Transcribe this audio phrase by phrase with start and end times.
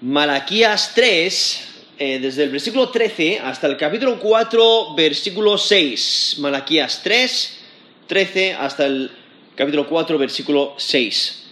[0.00, 6.36] Malaquías 3, eh, desde el versículo 13 hasta el capítulo 4, versículo 6.
[6.38, 7.58] Malaquías 3,
[8.06, 9.10] 13 hasta el
[9.56, 11.46] capítulo 4, versículo 6.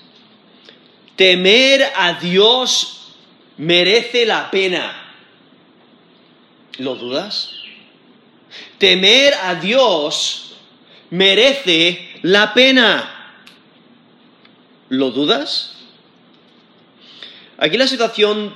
[1.16, 3.16] Temer a Dios
[3.56, 5.12] merece la pena.
[6.78, 7.50] ¿Lo dudas?
[8.78, 10.54] Temer a Dios
[11.10, 13.32] merece la pena.
[14.88, 15.75] ¿Lo dudas?
[17.58, 18.54] Aquí la situación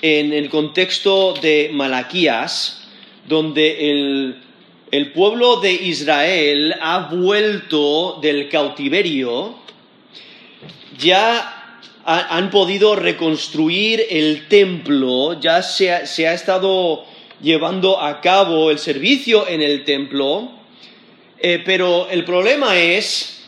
[0.00, 2.86] en el contexto de Malaquías,
[3.26, 3.90] donde
[4.92, 9.56] el, pueblo de Israel ha vuelto del cautiverio,
[10.96, 17.06] ya han podido reconstruir el templo, ya se ha, se ha, estado
[17.42, 20.48] llevando a cabo el servicio en el templo,
[21.40, 23.42] eh, pero el problema es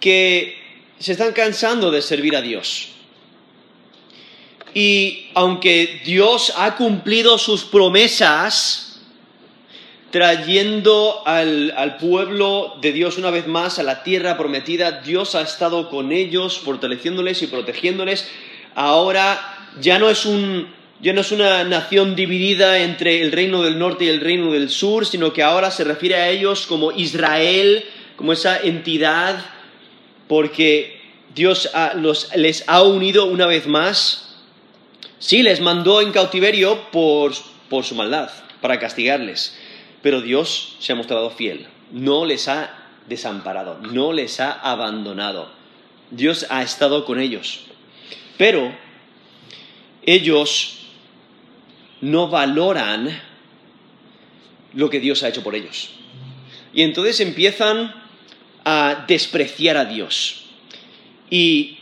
[0.00, 0.58] que
[0.98, 2.99] se están cansando de servir a Dios.
[4.74, 9.00] Y aunque Dios ha cumplido sus promesas,
[10.10, 15.42] trayendo al, al, pueblo de Dios una vez más a la tierra prometida, Dios ha
[15.42, 18.28] estado con ellos, fortaleciéndoles y protegiéndoles.
[18.74, 20.68] Ahora ya no es un,
[21.00, 24.68] ya no es una nación dividida entre el reino del norte y el reino del
[24.68, 27.84] sur, sino que ahora se refiere a ellos como Israel,
[28.16, 29.44] como esa entidad,
[30.28, 31.00] porque
[31.34, 31.70] Dios
[32.34, 34.29] les ha unido una vez más
[35.20, 37.32] Sí, les mandó en cautiverio por,
[37.68, 38.30] por, su maldad,
[38.62, 39.56] para castigarles.
[40.02, 41.68] Pero Dios se ha mostrado fiel.
[41.92, 42.74] No les ha
[43.06, 45.52] desamparado, no les ha abandonado.
[46.10, 47.60] Dios ha estado con ellos.
[48.38, 48.74] Pero
[50.02, 50.86] ellos
[52.00, 53.20] no valoran
[54.72, 55.90] lo que Dios ha hecho por ellos.
[56.72, 57.94] Y entonces empiezan
[58.64, 60.44] a despreciar a Dios.
[61.28, 61.79] Y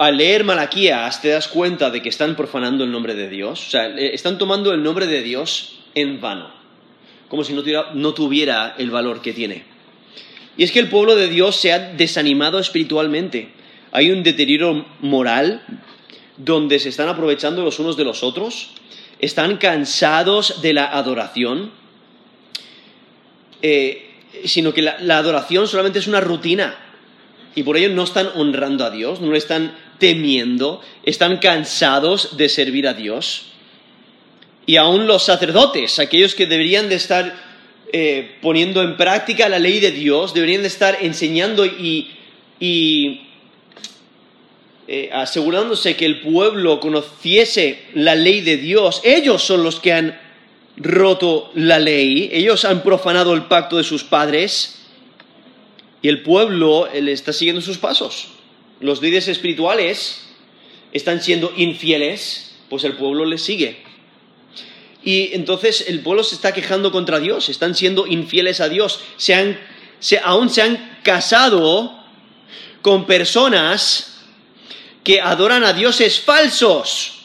[0.00, 3.70] al leer Malaquías te das cuenta de que están profanando el nombre de Dios, o
[3.70, 6.50] sea, están tomando el nombre de Dios en vano,
[7.28, 9.62] como si no tuviera, no tuviera el valor que tiene.
[10.56, 13.50] Y es que el pueblo de Dios se ha desanimado espiritualmente.
[13.92, 15.64] Hay un deterioro moral
[16.38, 18.70] donde se están aprovechando los unos de los otros,
[19.18, 21.72] están cansados de la adoración,
[23.60, 24.14] eh,
[24.46, 26.74] sino que la, la adoración solamente es una rutina
[27.54, 32.48] y por ello no están honrando a Dios, no le están temiendo, están cansados de
[32.48, 33.44] servir a Dios.
[34.66, 37.36] Y aún los sacerdotes, aquellos que deberían de estar
[37.92, 42.10] eh, poniendo en práctica la ley de Dios, deberían de estar enseñando y,
[44.88, 49.00] eh, asegurándose que el pueblo conociese la ley de Dios.
[49.04, 50.20] Ellos son los que han
[50.76, 54.80] roto la ley, ellos han profanado el pacto de sus padres
[56.00, 58.28] y el pueblo le está siguiendo sus pasos.
[58.80, 60.22] Los líderes espirituales
[60.92, 63.82] están siendo infieles, pues el pueblo les sigue.
[65.02, 69.34] Y entonces el pueblo se está quejando contra Dios, están siendo infieles a Dios, se
[69.34, 69.58] han,
[69.98, 71.98] se, aún se han casado
[72.82, 74.18] con personas
[75.04, 77.22] que adoran a dioses falsos.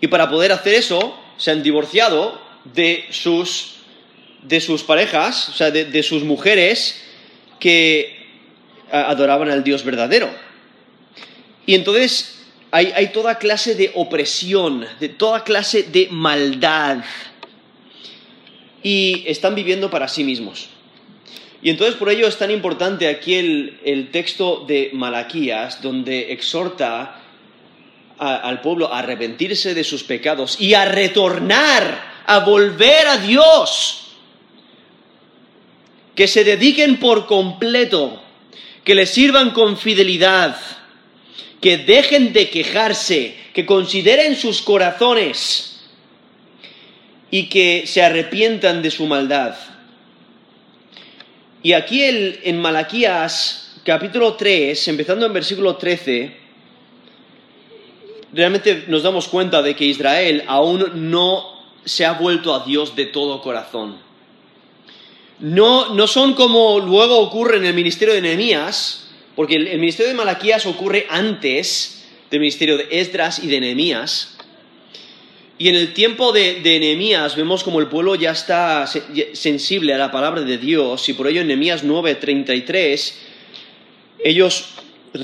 [0.00, 3.76] Y para poder hacer eso, se han divorciado de sus,
[4.42, 7.02] de sus parejas, o sea, de, de sus mujeres,
[7.58, 8.19] que
[8.90, 10.30] adoraban al Dios verdadero.
[11.66, 17.04] Y entonces hay, toda clase de opresión, de toda clase de maldad.
[18.82, 20.68] Y están viviendo para sí mismos.
[21.62, 27.20] Y entonces por ello es tan importante aquí el, el texto de Malaquías, donde exhorta
[28.18, 34.00] al pueblo a arrepentirse de sus pecados y a retornar, a volver a Dios
[36.14, 38.22] que se dediquen por completo,
[38.90, 40.56] que les sirvan con fidelidad,
[41.60, 45.86] que dejen de quejarse, que consideren sus corazones
[47.30, 49.54] y que se arrepientan de su maldad.
[51.62, 56.36] Y aquí el, en Malaquías capítulo 3, empezando en versículo 13,
[58.32, 61.44] realmente nos damos cuenta de que Israel aún no
[61.84, 64.09] se ha vuelto a Dios de todo corazón
[65.40, 70.16] no, no son como luego ocurre en el ministerio de Nehemías, porque el, ministerio de
[70.16, 74.36] Malaquías ocurre antes del ministerio de Esdras y de Nehemías.
[75.56, 78.86] Y en el tiempo de, de Nehemías vemos como el pueblo ya está
[79.32, 83.14] sensible a la palabra de Dios, y por ello en Nehemías 9:33
[84.22, 84.66] ellos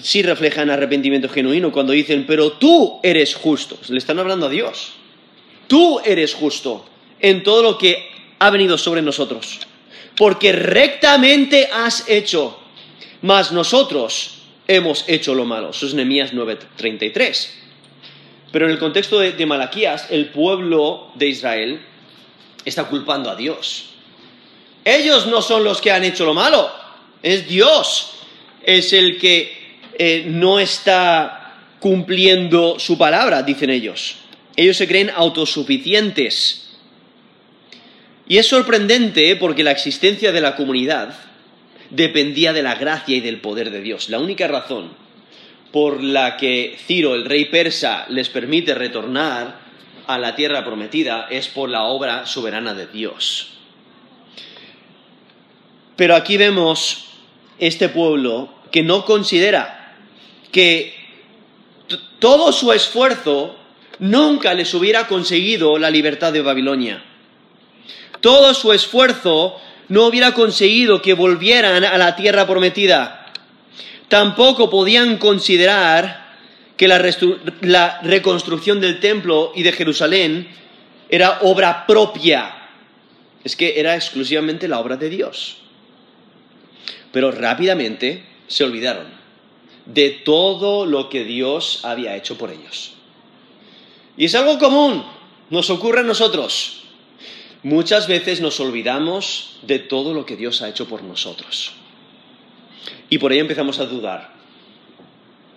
[0.03, 3.79] sí reflejan arrepentimiento genuino cuando dicen, pero tú eres justo.
[3.89, 4.95] Le están hablando a Dios.
[5.69, 6.87] Tú eres justo
[7.21, 8.09] en todo lo que
[8.39, 9.61] ha venido sobre nosotros
[10.17, 12.59] porque rectamente has hecho,
[13.23, 15.71] mas nosotros hemos hecho lo malo.
[15.71, 17.51] Eso es Nehemías 9:33.
[18.53, 21.81] Pero en el contexto de, Malaquías, el pueblo de Israel
[22.65, 23.91] está culpando a Dios.
[24.85, 26.71] Ellos no son los que han hecho lo malo,
[27.23, 28.12] es Dios
[28.62, 34.17] es el que eh, no está cumpliendo su palabra, dicen ellos.
[34.57, 36.66] Ellos se creen autosuficientes.
[38.28, 41.14] Y es sorprendente porque la existencia de la comunidad
[41.90, 44.08] dependía de la gracia y del poder de Dios.
[44.08, 44.90] La única razón
[45.73, 49.61] por la que Ciro, el rey persa, les permite retornar
[50.06, 53.50] a la tierra prometida es por la obra soberana de Dios.
[55.96, 57.08] Pero aquí vemos
[57.58, 59.94] este pueblo que no considera
[60.52, 60.94] que
[62.19, 63.56] todo su esfuerzo
[63.99, 67.02] nunca les hubiera conseguido la libertad de Babilonia.
[68.26, 69.56] Todo su esfuerzo
[69.88, 73.32] no hubiera conseguido que volvieran a la tierra prometida.
[74.08, 76.34] Tampoco podían considerar
[76.76, 80.49] que la, reconstrucción del templo y de Jerusalén
[81.08, 82.52] era obra propia.
[83.44, 85.58] Es que era exclusivamente la obra de Dios.
[87.12, 89.06] Pero rápidamente se olvidaron
[89.84, 92.94] de todo lo que Dios había hecho por ellos.
[94.17, 95.05] Y es algo común,
[95.49, 96.82] nos ocurre a nosotros.
[97.67, 101.73] Muchas veces nos olvidamos de todo lo que Dios ha hecho por nosotros.
[103.11, 104.33] Y por ahí empezamos a dudar.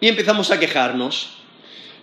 [0.02, 1.30] Y empezamos a quejarnos.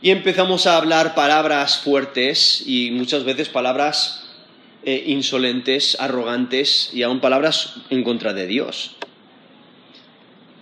[0.00, 4.29] Y empezamos a hablar palabras fuertes y muchas veces palabras
[4.85, 8.94] eh, insolentes, arrogantes y aún palabras en contra de Dios.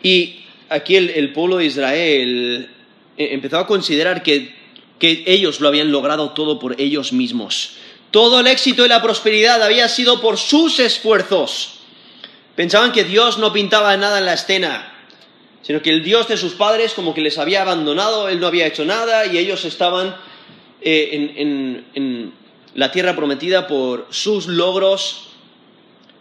[0.03, 0.37] Y
[0.71, 2.71] aquí el, pueblo de Israel
[3.19, 4.55] eh, empezó a considerar que,
[4.99, 7.77] que ellos lo habían logrado todo por ellos mismos.
[8.15, 11.81] Todo el éxito y la prosperidad había sido por sus esfuerzos.
[12.55, 15.09] Pensaban que Dios no pintaba nada en la escena,
[15.63, 18.69] sino que el Dios de sus padres como que les había abandonado, Él no había
[18.69, 20.15] hecho nada y ellos estaban
[20.81, 22.33] eh, en
[22.77, 25.31] la tierra prometida por sus logros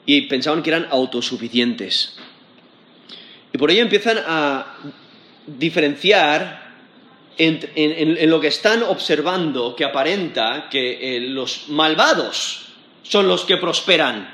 [0.07, 2.16] y pensaban que eran autosuficientes.
[3.54, 4.78] Y por ello empiezan a
[5.45, 6.62] diferenciar
[7.38, 12.65] en, lo que están observando que aparenta que eh, los malvados
[13.03, 14.33] son los que prosperan.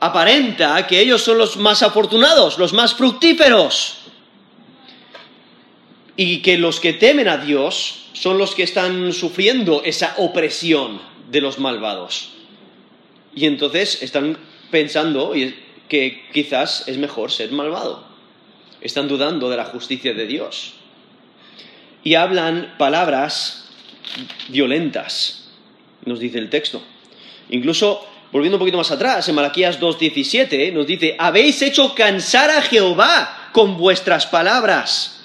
[0.00, 3.98] Aparenta que ellos son los más afortunados, los más fructíferos.
[6.16, 11.00] Y que los que temen a Dios son los que están sufriendo esa opresión
[11.30, 12.30] de los malvados.
[13.34, 14.38] Y entonces están
[14.70, 15.32] pensando,
[15.88, 18.04] que quizás es mejor ser malvado.
[18.80, 20.74] Están dudando de la justicia de Dios.
[22.04, 23.64] Y hablan palabras
[24.48, 25.48] violentas,
[26.04, 26.82] nos dice el texto.
[27.48, 32.62] Incluso, volviendo un poquito más atrás, en Malaquías 2.17 nos dice, habéis hecho cansar a
[32.62, 35.24] Jehová con vuestras palabras.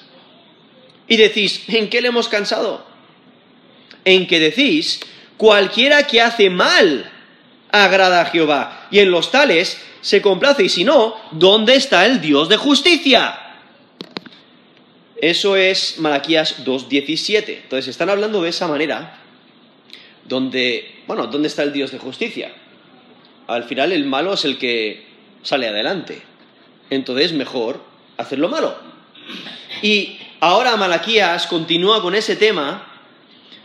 [1.07, 2.85] Y decís, ¿en qué le hemos cansado?
[4.05, 5.01] En que decís,
[5.37, 7.11] cualquiera que hace mal
[7.71, 8.87] agrada a Jehová.
[8.91, 13.48] Y en los tales se complace y si no, ¿dónde está el Dios de justicia?
[15.21, 17.61] Eso es Malaquías 2.17.
[17.63, 19.19] Entonces están hablando de esa manera,
[20.25, 22.53] donde, bueno, ¿dónde está el Dios de justicia?
[23.47, 25.05] Al final el malo es el que
[25.43, 26.21] sale adelante.
[26.89, 27.83] Entonces mejor
[28.17, 28.75] hacer lo malo.
[29.81, 32.85] Y ahora Malaquías continúa con ese tema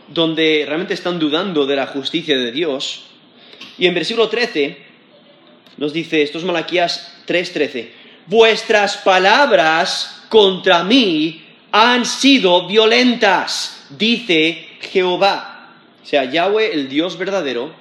[0.07, 3.03] donde realmente están dudando de la justicia de Dios.
[3.77, 4.77] Y en versículo 13
[5.77, 7.89] nos dice, esto es Malaquías 3:13,
[8.27, 15.71] vuestras palabras contra mí han sido violentas, dice Jehová.
[16.03, 17.73] O sea, Yahweh, el Dios verdadero,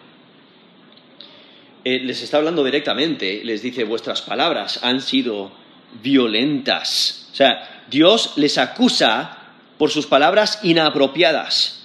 [1.84, 5.52] eh, les está hablando directamente, les dice, vuestras palabras han sido
[6.02, 7.28] violentas.
[7.32, 9.38] O sea, Dios les acusa
[9.78, 11.82] por sus palabras inapropiadas.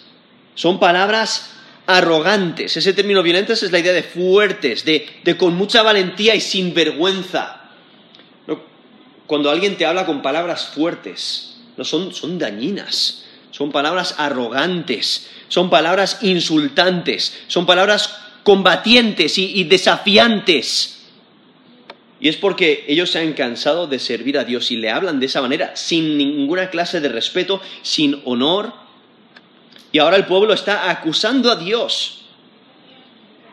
[0.55, 1.51] Son palabras
[1.85, 2.77] arrogantes.
[2.77, 7.61] Ese término violentes es la idea de fuertes, de, con mucha valentía y sin vergüenza.
[9.25, 11.48] Cuando alguien te habla con palabras fuertes,
[11.79, 20.99] no son, son dañinas, son palabras arrogantes, son palabras insultantes, son palabras combatientes y desafiantes.
[22.19, 25.27] Y es porque ellos se han cansado de servir a Dios y le hablan de
[25.27, 28.73] esa manera, sin ninguna clase de respeto, sin honor,
[29.91, 32.25] y ahora el pueblo está acusando a Dios.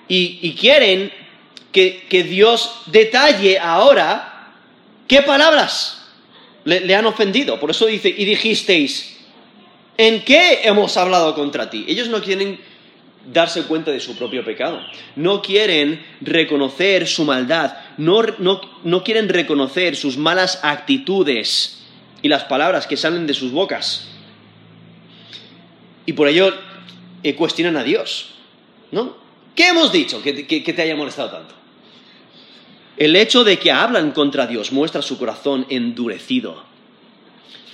[0.09, 1.13] Y, quieren
[1.73, 4.53] que, Dios detalle ahora
[5.09, 5.96] qué palabras
[6.67, 7.59] le, han ofendido.
[7.59, 9.17] Por eso dice, y dijisteis,
[9.97, 11.85] ¿en qué hemos hablado contra ti?
[11.89, 12.61] Ellos no quieren
[13.33, 14.81] darse cuenta de su propio pecado.
[15.15, 17.77] No quieren reconocer su maldad.
[17.99, 18.21] No,
[18.83, 21.85] no, quieren reconocer sus malas actitudes
[22.21, 24.09] y las palabras que salen de sus bocas.
[26.05, 26.53] y por ello
[27.23, 28.35] eh, cuestionan a Dios.
[28.91, 29.17] ¿No?
[29.55, 31.55] ¿Qué hemos dicho que, que te haya molestado tanto?
[32.97, 36.65] El hecho de que hablan contra Dios muestra su corazón endurecido.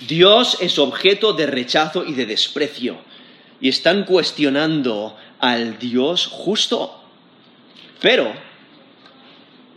[0.07, 2.97] Dios es objeto de rechazo y de desprecio.
[3.61, 7.01] Y están cuestionando al Dios justo.
[8.01, 8.33] Pero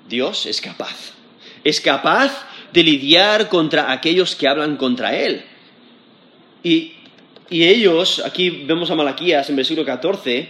[0.09, 1.13] Dios es capaz.
[1.63, 5.45] Es capaz de lidiar contra aquellos que hablan contra Él.
[6.65, 6.93] Y,
[7.49, 10.49] ellos, aquí vemos a Malaquías en versículo 14,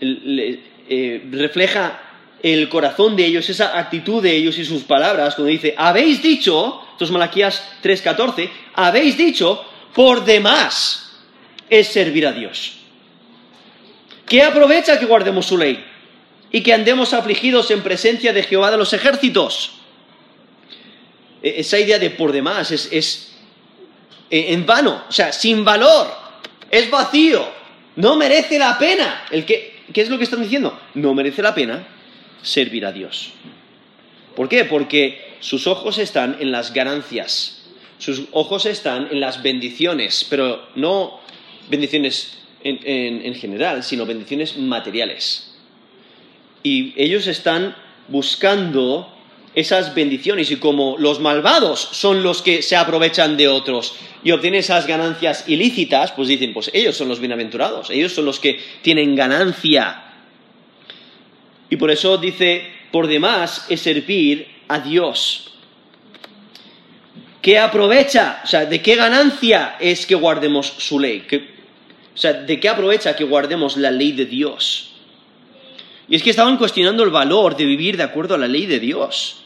[0.00, 2.05] eh, refleja
[2.42, 6.82] el corazón de ellos, esa actitud de ellos y sus palabras, cuando dice, habéis dicho,
[6.92, 9.64] esto es Malaquías 3:14, habéis dicho,
[9.94, 11.12] por demás
[11.68, 12.78] es servir a Dios.
[14.26, 15.84] ¿Qué aprovecha que guardemos su ley?
[16.52, 19.72] Y que andemos afligidos en presencia de Jehová de los ejércitos.
[21.42, 23.32] E-, esa idea de por demás es,
[24.30, 26.08] eh, en vano, o sea, sin valor,
[26.70, 27.48] es vacío,
[27.96, 29.24] no merece la pena.
[29.30, 30.78] El que, ¿Qué es lo que están diciendo?
[30.94, 31.95] No merece la pena
[32.46, 33.32] servir a Dios.
[34.34, 34.64] ¿Por qué?
[34.64, 37.64] Porque sus ojos están en las ganancias,
[37.98, 41.20] sus ojos están en las bendiciones, pero no
[41.68, 45.54] bendiciones en general, sino bendiciones materiales.
[46.62, 47.76] Y ellos están
[48.08, 49.12] buscando
[49.54, 54.60] esas bendiciones y como los malvados son los que se aprovechan de otros y obtienen
[54.60, 59.16] esas ganancias ilícitas, pues dicen, pues ellos son los bienaventurados, ellos son los que tienen
[59.16, 60.05] ganancia.
[61.70, 65.52] Y por eso dice, por demás es servir a Dios.
[67.42, 68.40] ¿Qué aprovecha?
[68.44, 71.24] O sea, ¿de qué ganancia es que guardemos su ley?
[72.14, 74.92] o sea, ¿de qué aprovecha que guardemos la ley de Dios?
[76.08, 78.80] Y es que estaban cuestionando el valor de vivir de acuerdo a la ley de
[78.80, 79.42] Dios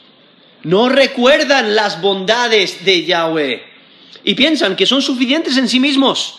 [0.63, 3.63] no recuerdan las bondades de Yahweh
[4.23, 6.35] y piensan que son suficientes en sí mismos,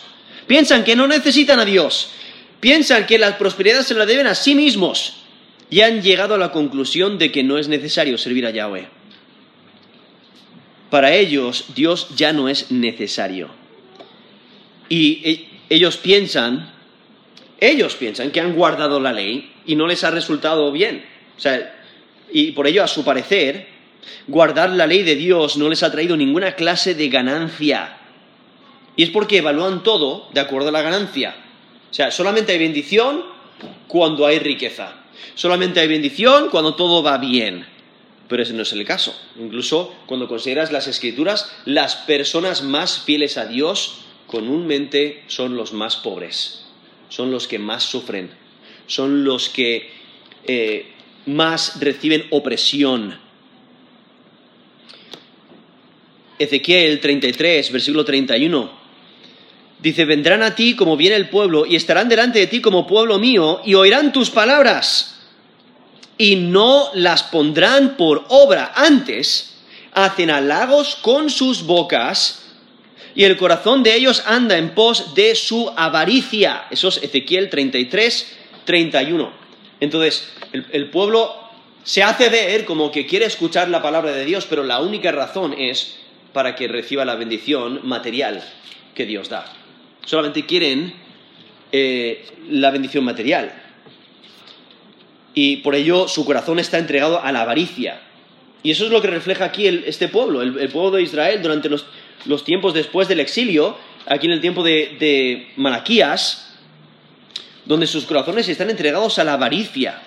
[0.46, 2.10] piensan que no necesitan a Dios,
[2.60, 5.14] piensan que la prosperidad se la deben a sí mismos
[5.72, 8.86] y han llegado a la conclusión de que no es necesario servir a Yahweh.
[10.90, 13.48] Para ellos Dios ya no es necesario.
[14.90, 16.70] Y e, ellos piensan,
[17.58, 21.04] ellos piensan que han guardado la ley y no les ha resultado bien.
[21.38, 21.74] O sea,
[22.30, 23.72] y por ello, a su parecer,
[24.26, 27.98] Guardar la ley de Dios no les ha traído ninguna clase de ganancia.
[28.96, 31.34] Y es porque evalúan todo de acuerdo a la ganancia.
[31.90, 33.24] O sea, solamente hay bendición
[33.86, 35.01] cuando hay riqueza.
[35.34, 37.66] Solamente hay bendición cuando todo va bien.
[38.28, 39.18] Pero ese no es el caso.
[39.38, 45.96] Incluso cuando consideras las escrituras, las personas más fieles a Dios comúnmente son los más
[45.96, 46.64] pobres.
[47.08, 48.30] Son los que más sufren.
[48.86, 49.90] Son los que
[50.44, 50.92] eh,
[51.26, 53.20] más reciben opresión
[56.42, 58.81] Ezequiel 33, versículo 31.
[59.82, 63.18] Dice, vendrán a ti como viene el pueblo y estarán delante de ti como pueblo
[63.18, 65.16] mío y oirán tus palabras
[66.16, 68.72] y no las pondrán por obra.
[68.76, 69.56] Antes
[69.92, 72.44] hacen halagos con sus bocas
[73.16, 76.66] y el corazón de ellos anda en pos de su avaricia.
[76.70, 79.32] Eso es Ezequiel 33, 31.
[79.80, 81.34] Entonces, el, el pueblo
[81.82, 85.52] se hace ver como que quiere escuchar la palabra de Dios, pero la única razón
[85.58, 85.96] es
[86.32, 88.44] para que reciba la bendición material
[88.94, 89.61] que Dios da.
[90.04, 90.94] Solamente quieren
[91.70, 93.52] eh, la bendición material.
[95.34, 98.00] Y por ello su corazón está entregado a la avaricia.
[98.62, 102.44] Y eso es lo que refleja aquí este pueblo, el, pueblo de Israel durante los,
[102.44, 106.54] tiempos después del exilio, aquí en el tiempo de, Malaquías,
[107.64, 110.00] donde sus corazones están entregados a la avaricia.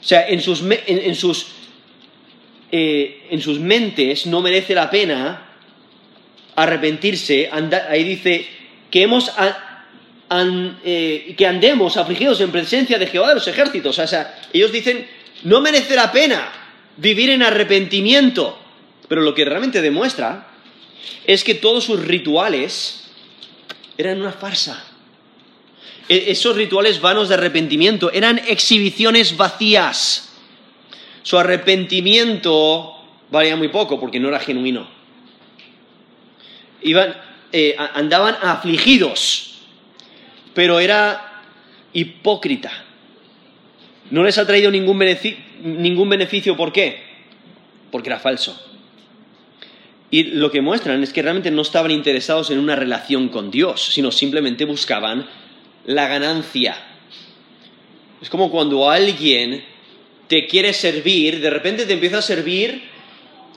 [0.00, 1.46] O sea, en sus, en sus
[2.70, 5.46] eh, en sus mentes no merece la pena
[6.54, 7.48] arrepentirse.
[7.88, 8.46] ahí dice
[10.84, 13.98] eh, que andemos afligidos en presencia de Jehová de los ejércitos.
[13.98, 15.08] O sea, ellos dicen
[15.44, 16.50] no merece la pena
[16.96, 18.58] vivir en arrepentimiento.
[19.08, 20.48] Pero lo que realmente demuestra
[21.26, 23.10] es que todos sus rituales
[23.96, 24.84] eran una farsa.
[26.08, 30.28] E, esos rituales vanos de arrepentimiento eran exhibiciones vacías
[31.28, 32.94] su arrepentimiento
[33.30, 34.88] valía muy poco porque no era genuino.
[36.80, 37.14] Iban,
[37.52, 39.60] eh, andaban afligidos,
[40.54, 41.42] pero era
[41.92, 42.70] hipócrita.
[44.10, 45.02] No les ha traído ningún
[45.62, 47.02] ningún beneficio, ¿por qué?
[47.90, 48.58] Porque era falso.
[50.10, 53.84] Y lo que muestran es que realmente no estaban interesados en una relación con Dios,
[53.92, 55.26] sino simplemente buscaban
[55.84, 56.76] la ganancia.
[58.22, 59.64] Es como cuando alguien
[60.26, 62.82] te quiere servir, de repente te empieza a servir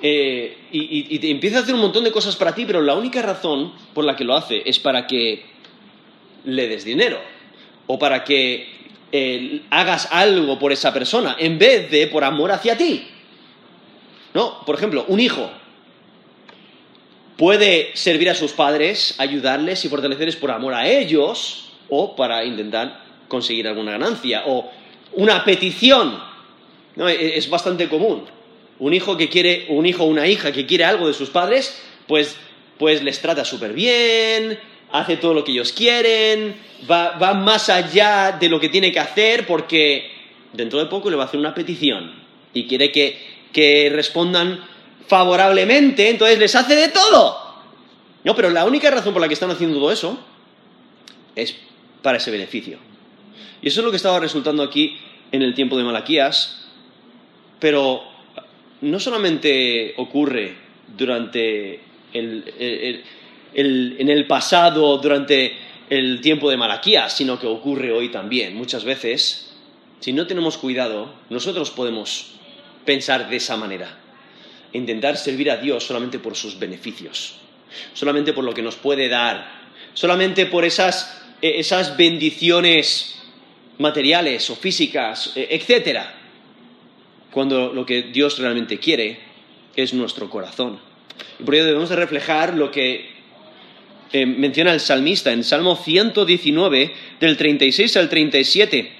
[0.02, 3.74] eh, y, empieza a hacer un montón de cosas para ti, pero la única razón
[3.94, 5.46] por la que lo hace es para que
[6.44, 7.20] le des dinero
[7.86, 8.68] o para que
[9.12, 13.08] eh, hagas algo por esa persona en vez de por amor hacia ti.
[14.34, 14.66] ¿No?
[14.66, 15.52] Por ejemplo, un hijo
[17.38, 23.04] puede servir a sus padres, ayudarles y fortalecerles por amor a ellos o para intentar
[23.28, 24.72] conseguir alguna ganancia o
[25.14, 26.18] una petición.
[26.96, 27.08] ¿no?
[27.08, 28.26] E-, Es bastante común.
[28.82, 31.80] Un hijo que quiere, un hijo o una hija que quiere algo de sus padres,
[32.08, 32.36] pues,
[32.80, 34.58] pues les trata súper bien,
[34.92, 36.56] hace todo lo que ellos quieren,
[36.90, 40.10] va, va más allá de lo que tiene que hacer porque
[40.52, 42.12] dentro de poco le va a hacer una petición
[42.56, 43.22] y quiere que,
[43.54, 44.66] que respondan
[45.08, 47.38] favorablemente, entonces les hace de todo.
[48.24, 50.20] No, pero la única razón por la que están haciendo todo eso
[51.36, 51.56] es
[52.02, 52.80] para ese beneficio.
[53.62, 54.98] Y eso es lo que estaba resultando aquí
[55.32, 56.66] en el tiempo de Malaquías,
[57.60, 58.11] pero
[58.82, 60.56] no solamente ocurre
[60.98, 61.80] durante
[62.14, 63.04] el,
[63.54, 65.54] en el pasado, durante
[65.90, 68.56] el tiempo de Malaquías, sino que ocurre hoy también.
[68.56, 69.54] Muchas veces,
[70.00, 72.34] si no tenemos cuidado, nosotros podemos
[72.86, 73.98] pensar de esa manera.
[74.74, 77.36] Intentar servir a Dios solamente por sus beneficios,
[77.94, 79.62] solamente por lo que nos puede dar,
[79.94, 83.22] solamente por esas, esas bendiciones
[83.78, 86.21] materiales o físicas, eh, etcétera
[87.32, 89.20] cuando lo que Dios realmente quiere
[89.76, 90.80] es nuestro corazón.
[91.40, 93.10] Y por ello debemos de reflejar lo que
[94.14, 98.92] eh, menciona el salmista en Salmo 119, del 36 al 37.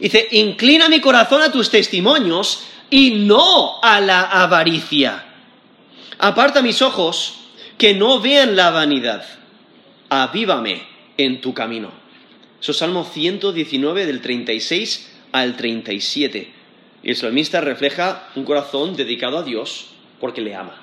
[0.00, 5.24] Dice, inclina mi corazón a tus testimonios y no a la avaricia.
[6.18, 7.36] Aparta mis ojos
[7.78, 9.24] que no vean la vanidad.
[10.08, 10.82] Avívame
[11.16, 11.92] en tu camino.
[12.60, 16.63] Eso es Salmo 119 del 36 al 37.
[17.04, 19.88] Y el salmista refleja un corazón dedicado a Dios
[20.20, 20.80] porque le ama.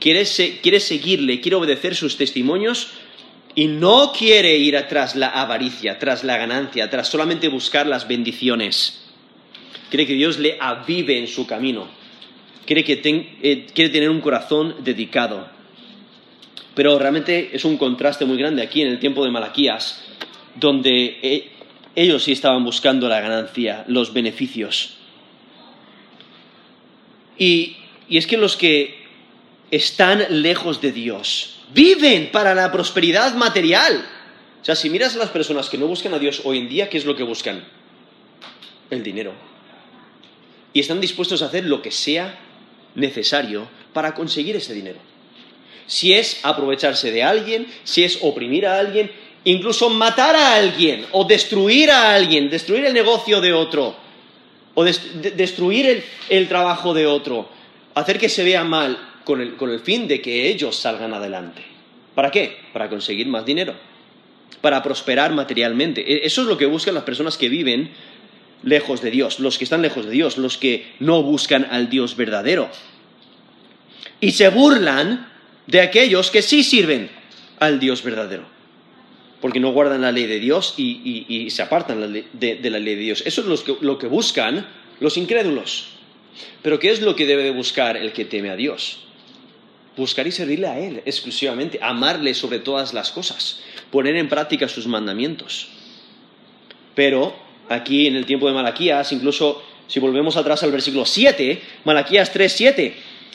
[0.00, 2.88] Quiere, se- quiere seguirle, quiere obedecer sus testimonios
[3.54, 9.04] y no quiere ir tras la avaricia, tras la ganancia, tras solamente buscar las bendiciones.
[9.90, 11.88] Quiere que Dios le avive en su camino.
[12.64, 15.48] Quiere, eh, tener un corazón dedicado.
[16.74, 20.02] Pero realmente es un contraste muy grande aquí en el tiempo de Malaquías,
[20.54, 21.50] donde eh,
[21.98, 24.98] ellos sí estaban buscando la ganancia, los beneficios.
[27.36, 27.76] Y,
[28.08, 29.04] y es que los que
[29.72, 34.06] están lejos de Dios viven para la prosperidad material.
[34.62, 36.88] O sea, si miras a las personas que no buscan a Dios hoy en día,
[36.88, 37.64] ¿qué es lo que buscan?
[38.90, 39.32] El dinero.
[40.72, 42.38] Y están dispuestos a hacer lo que sea
[42.94, 45.00] necesario para conseguir ese dinero.
[45.88, 49.10] Si es aprovecharse de alguien, si es oprimir a alguien,
[49.50, 53.96] incluso matar a alguien o destruir a alguien, destruir el negocio de otro,
[54.74, 57.48] o des- de- destruir el, trabajo de otro,
[57.94, 61.62] hacer que se vea mal con el, con el fin de que ellos salgan adelante.
[62.14, 62.58] ¿Para qué?
[62.72, 63.74] Para conseguir más dinero,
[64.60, 66.00] para prosperar materialmente.
[66.00, 67.90] E- Eso es lo que buscan las personas que viven
[68.62, 72.16] lejos de Dios, los que están lejos de Dios, los que no buscan al Dios
[72.16, 72.68] verdadero.
[74.20, 75.28] Y se burlan
[75.66, 77.08] de aquellos que sí sirven
[77.60, 78.44] al Dios verdadero,
[79.40, 83.00] porque no guardan la ley de Dios y, y- se apartan de, la ley de
[83.02, 83.22] Dios.
[83.26, 84.66] Eso es los que- lo que buscan
[85.00, 85.90] los incrédulos.
[86.62, 89.04] Pero ¿qué es lo que debe de buscar el que teme a Dios?
[89.96, 94.86] Buscar y servirle a Él exclusivamente, amarle sobre todas las cosas, poner en práctica sus
[94.86, 95.68] mandamientos.
[96.94, 97.34] Pero
[97.68, 102.92] aquí en el tiempo de Malaquías, incluso si volvemos atrás al versículo 7, Malaquías 3:7,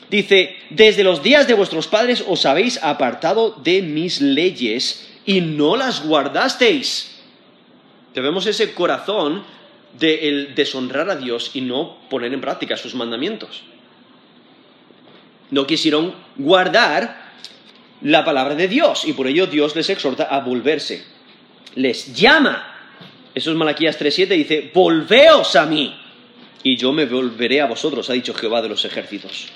[0.09, 5.75] dice, desde los días de vuestros padres os habéis apartado de mis leyes y no
[5.75, 7.21] las guardasteis.
[8.13, 9.43] Tenemos ese corazón
[9.99, 13.63] de el deshonrar a Dios y no poner en práctica sus mandamientos.
[15.51, 17.31] No quisieron guardar
[18.01, 21.05] la palabra de Dios y por ello Dios les exhorta a volverse.
[21.75, 22.69] Les llama.
[23.33, 25.95] Eso es Malaquías 3.7, dice, volveos a mí
[26.61, 29.47] y yo me volveré a vosotros, ha dicho Jehová de los ejércitos.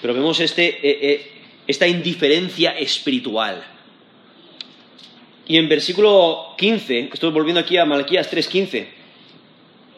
[0.00, 1.32] Pero vemos este, eh, eh,
[1.66, 3.62] esta indiferencia espiritual.
[5.50, 8.86] Y en versículo 15, estoy volviendo aquí a Malaquías 3.15,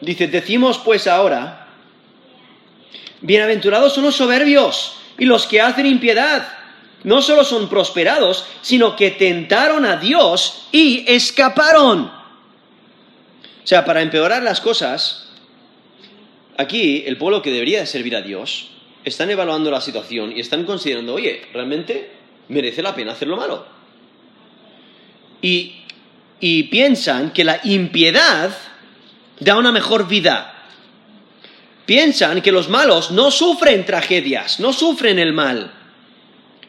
[0.01, 1.67] dice, decimos pues ahora,
[3.21, 6.47] bienaventurados son los soberbios y los que hacen impiedad.
[7.03, 12.05] No solo son prosperados, sino que tentaron a Dios y escaparon.
[12.05, 12.11] O
[13.63, 15.29] sea, para empeorar las cosas,
[16.57, 18.71] aquí el pueblo que debería de servir a Dios
[19.05, 22.09] están evaluando la situación y están considerando, oye, ¿realmente
[22.47, 23.82] merece la pena hacer lo malo?
[25.43, 28.57] Y, piensan que la impiedad
[29.39, 30.53] da una mejor vida.
[31.85, 35.71] Piensan que los malos no sufren tragedias, no sufren el mal.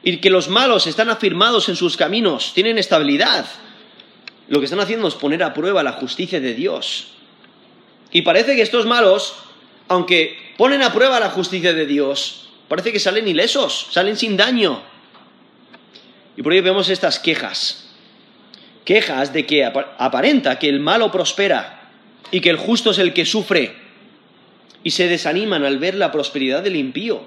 [0.07, 3.47] y que los malos están afirmados en sus caminos, tienen estabilidad.
[4.49, 7.13] Lo que están haciendo es poner a prueba la justicia de Dios.
[8.13, 9.35] Y parece que estos malos,
[9.89, 14.83] aunque ponen a prueba la justicia de Dios, parece que salen ilesos, salen sin daño.
[16.37, 17.84] Y por ello vemos estas quejas.
[18.85, 21.91] Quejas de que aparenta que el malo prospera
[22.31, 23.75] y que el justo es el que sufre.
[24.83, 27.23] Y se desaniman al ver la prosperidad del impío.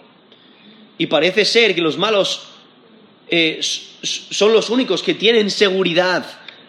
[0.98, 2.50] Y parece ser que los malos
[3.30, 6.26] eh, son los únicos que tienen seguridad.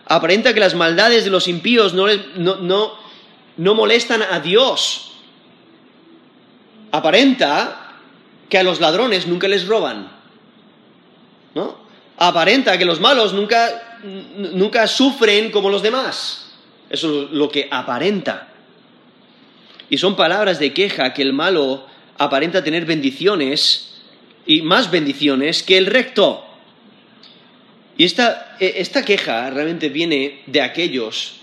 [0.07, 2.07] Aparenta que las maldades de los impíos no,
[3.59, 5.13] no molestan a Dios.
[6.91, 7.89] Aparenta
[8.49, 10.11] que a los ladrones nunca les roban.
[11.55, 11.77] ¿No?
[12.17, 16.53] Aparenta que los malos nunca, nunca sufren como los demás.
[16.91, 18.49] Eso es lo que aparenta.
[19.91, 21.87] Y son palabras de queja que el malo
[22.19, 24.01] aparenta tener bendiciones
[24.47, 26.45] y más bendiciones que el recto.
[27.97, 31.35] Y esta, e, esta queja realmente viene de aquellos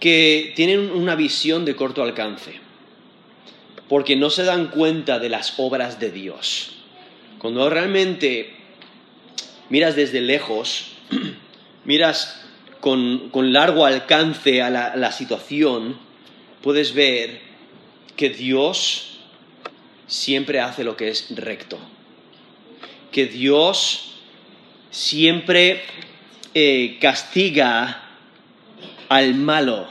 [0.00, 2.54] que tienen una visión de corto alcance,
[3.88, 6.72] porque no se dan cuenta de las obras de Dios.
[7.38, 8.54] Cuando realmente
[9.68, 10.92] miras desde lejos,
[11.84, 12.40] miras
[12.80, 15.96] con, largo alcance a la situación,
[16.62, 17.40] puedes ver
[18.16, 19.18] que Dios
[20.06, 21.78] siempre hace lo que es recto,
[23.10, 24.12] que Dios
[24.90, 25.82] siempre
[26.54, 28.02] eh, castiga
[29.08, 29.88] al malo.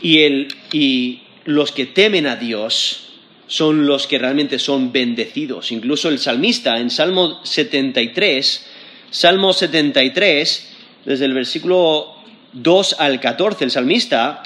[0.00, 3.08] Y, y los que temen a Dios
[3.48, 5.72] son los que realmente son bendecidos.
[5.72, 8.69] Incluso el salmista en Salmo 73,
[9.10, 10.72] Salmo 73,
[11.04, 12.14] desde el versículo
[12.52, 14.42] 2 al 14, el salmista,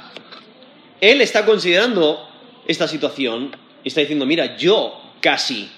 [1.00, 2.28] él está considerando
[2.66, 5.68] esta situación y está diciendo, mira, yo casi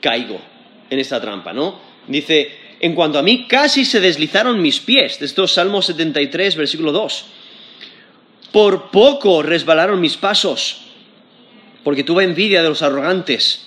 [0.00, 0.40] caigo
[0.88, 1.78] en esta trampa, ¿no?
[2.08, 5.18] Dice, en cuanto a mí, casi se deslizaron mis pies.
[5.18, 7.24] De estos Salmos 73, versículo 2.
[8.52, 10.82] Por poco resbalaron mis pasos,
[11.82, 13.66] porque tuve envidia de los arrogantes,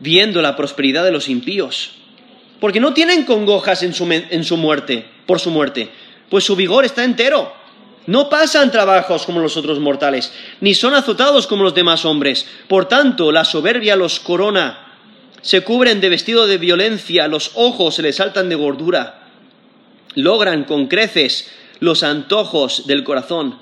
[0.00, 1.97] viendo la prosperidad de los impíos.
[2.60, 5.90] Porque no tienen congojas en su, en su muerte, por su muerte,
[6.28, 7.52] pues su vigor está entero.
[8.06, 12.46] No pasan trabajos como los otros mortales, ni son azotados como los demás hombres.
[12.66, 14.96] Por tanto, la soberbia los corona.
[15.42, 19.28] Se cubren de vestido de violencia, los ojos se les saltan de gordura,
[20.14, 23.58] logran con creces los antojos del corazón,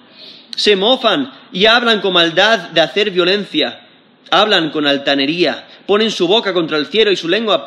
[0.56, 3.86] se mofan y hablan con maldad de hacer violencia,
[4.30, 7.66] hablan con altanería, ponen su boca contra el cielo y su lengua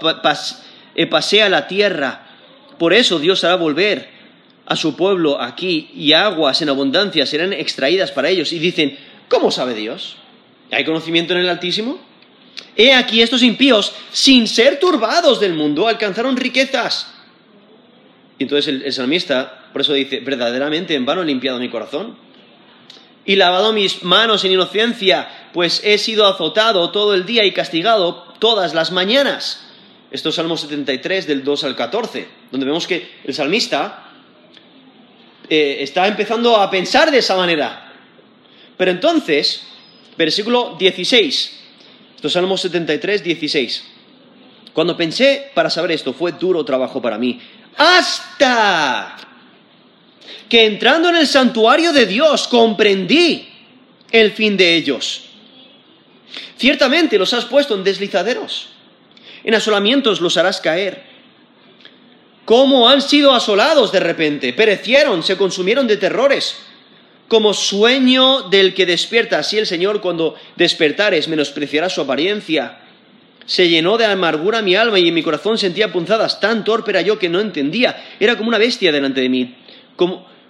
[1.09, 2.27] pasea la tierra.
[2.77, 4.09] Por eso Dios hará volver
[4.65, 8.53] a su pueblo aquí y aguas en abundancia serán extraídas para ellos.
[8.53, 8.97] Y dicen,
[9.27, 10.17] ¿cómo sabe Dios?
[10.71, 11.99] ¿Hay conocimiento en el Altísimo?
[12.75, 17.11] He aquí estos impíos, sin ser turbados del mundo, alcanzaron riquezas.
[18.37, 22.15] Y entonces el, salmista, por eso dice, verdaderamente en vano he limpiado mi corazón
[23.25, 28.23] y lavado mis manos en inocencia, pues he sido azotado todo el día y castigado
[28.39, 29.68] todas las mañanas.
[30.11, 34.11] Esto es Salmo 73 del 2 al 14, donde vemos que el salmista
[35.47, 37.93] eh, está empezando a pensar de esa manera.
[38.75, 39.63] Pero entonces,
[40.17, 41.59] versículo 16,
[42.15, 43.83] esto es Salmo 73, 16.
[44.73, 47.39] Cuando pensé para saber esto, fue duro trabajo para mí.
[47.77, 49.15] Hasta
[50.47, 53.47] que entrando en el santuario de Dios comprendí
[54.11, 55.25] el fin de ellos.
[56.57, 58.69] Ciertamente los has puesto en deslizaderos,
[59.43, 61.03] en asolamientos los harás caer.
[62.45, 64.53] ¿Cómo han sido asolados de repente?
[64.53, 66.57] Perecieron, se consumieron de terrores
[67.29, 69.39] como sueño del que despierta.
[69.39, 72.79] Así el Señor cuando despertares menospreciará su apariencia.
[73.45, 76.39] Se llenó de amargura mi alma y en mi corazón sentía punzadas.
[76.41, 78.03] Tan torpe era yo que no entendía.
[78.19, 79.55] Era como una bestia delante de mí.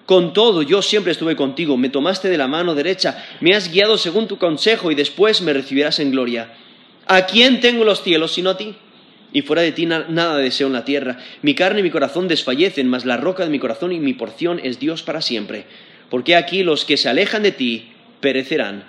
[0.05, 1.77] con todo, yo siempre estuve contigo.
[1.77, 3.25] Me tomaste de la mano derecha.
[3.41, 6.53] Me has guiado según tu consejo y después me recibirás en gloria.
[7.09, 8.75] ¿A quién tengo los cielos sino a ti?
[9.33, 11.17] Y fuera de ti nada deseo en la tierra.
[11.41, 14.61] Mi carne y mi corazón desfallecen, mas la roca de mi corazón y mi porción
[14.63, 15.65] es Dios para siempre
[16.09, 18.83] porque aquí los que se alejan de ti perecerán.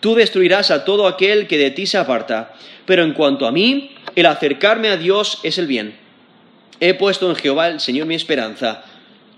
[0.00, 2.54] Tú destruirás a todo aquel que de ti se aparta,
[2.86, 5.96] pero en cuanto a mí, el acercarme a Dios es el bien.
[6.80, 8.84] He puesto en Jehová el Señor mi esperanza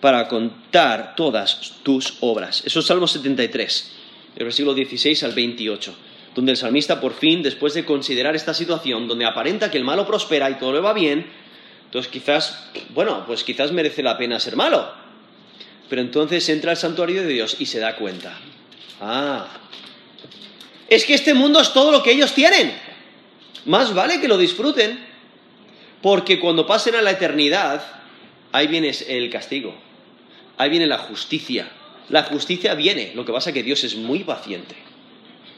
[0.01, 2.63] para contar todas tus obras.
[2.65, 3.93] Eso es Salmo 73,
[4.37, 5.95] el versículo 16 al 28,
[6.35, 10.07] donde el salmista por fin, después de considerar esta situación, donde aparenta que el malo
[10.07, 11.27] prospera y todo le va bien,
[11.85, 14.91] entonces quizás, bueno, pues quizás merece la pena ser malo,
[15.89, 18.39] pero entonces entra al santuario de Dios y se da cuenta.
[19.01, 19.47] Ah,
[20.89, 22.73] es que este mundo es todo lo que ellos tienen.
[23.65, 25.13] Más vale que lo disfruten.
[26.03, 27.83] Porque cuando pasen a la eternidad,
[28.51, 29.75] ahí viene el castigo,
[30.59, 31.71] ahí viene la justicia.
[32.09, 34.75] La justicia viene, lo que pasa es que Dios es muy paciente,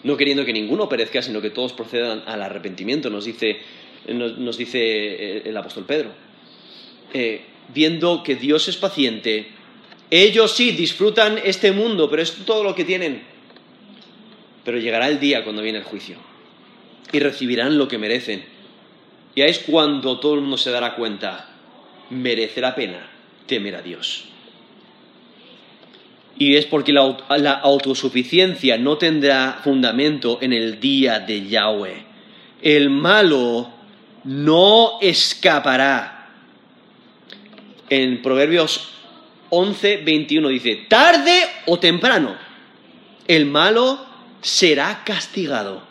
[0.04, 3.58] no queriendo que ninguno perezca, sino que todos procedan al arrepentimiento, nos dice,
[4.08, 6.10] nos, dice el apóstol Pedro.
[7.12, 7.42] Eh,
[7.74, 9.48] viendo que Dios es paciente,
[10.10, 13.22] ellos sí disfrutan este mundo, pero es todo lo que tienen.
[14.64, 16.16] Pero llegará el día cuando viene el juicio
[17.10, 18.44] y recibirán lo que merecen.
[19.34, 21.48] Y ahí es cuando todo el mundo se dará cuenta,
[22.10, 23.10] merece la pena
[23.46, 24.26] temer a Dios.
[26.36, 32.04] Y es porque la, autosuficiencia no tendrá fundamento en el día de Yahweh.
[32.60, 33.70] El malo
[34.24, 36.30] no escapará.
[37.88, 38.90] En Proverbios
[39.50, 42.34] 11, 21 dice, tarde o temprano,
[43.28, 44.04] el malo
[44.40, 45.82] será castigado,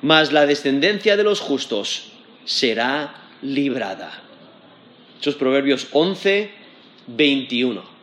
[0.00, 2.12] mas la descendencia de los justos
[2.44, 4.22] será librada.
[5.16, 6.50] Estos Proverbios 11,
[7.08, 7.93] 21.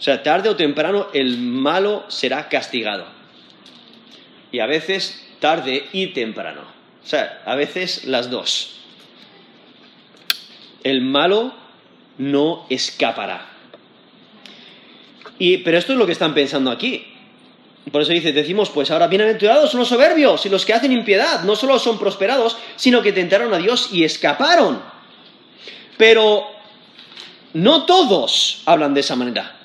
[0.00, 3.04] O sea, tarde o temprano el malo será castigado.
[4.50, 6.62] Y a veces tarde y temprano.
[7.04, 8.80] O sea, a veces las dos.
[10.82, 11.52] El malo
[12.16, 13.46] no escapará.
[15.38, 17.06] Y, pero esto es lo que están pensando aquí.
[17.92, 21.42] Por eso dice, decimos, pues ahora bienaventurados son los soberbios y los que hacen impiedad,
[21.42, 24.80] no solo son prosperados, sino que tentaron a Dios y escaparon.
[25.98, 26.46] Pero
[27.52, 29.59] no todos hablan de esa manera.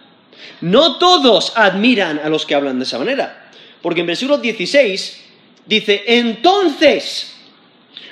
[0.62, 3.52] No todos admiran a los que hablan de esa manera.
[3.82, 5.24] Porque en versículo 16
[5.65, 7.36] dice, entonces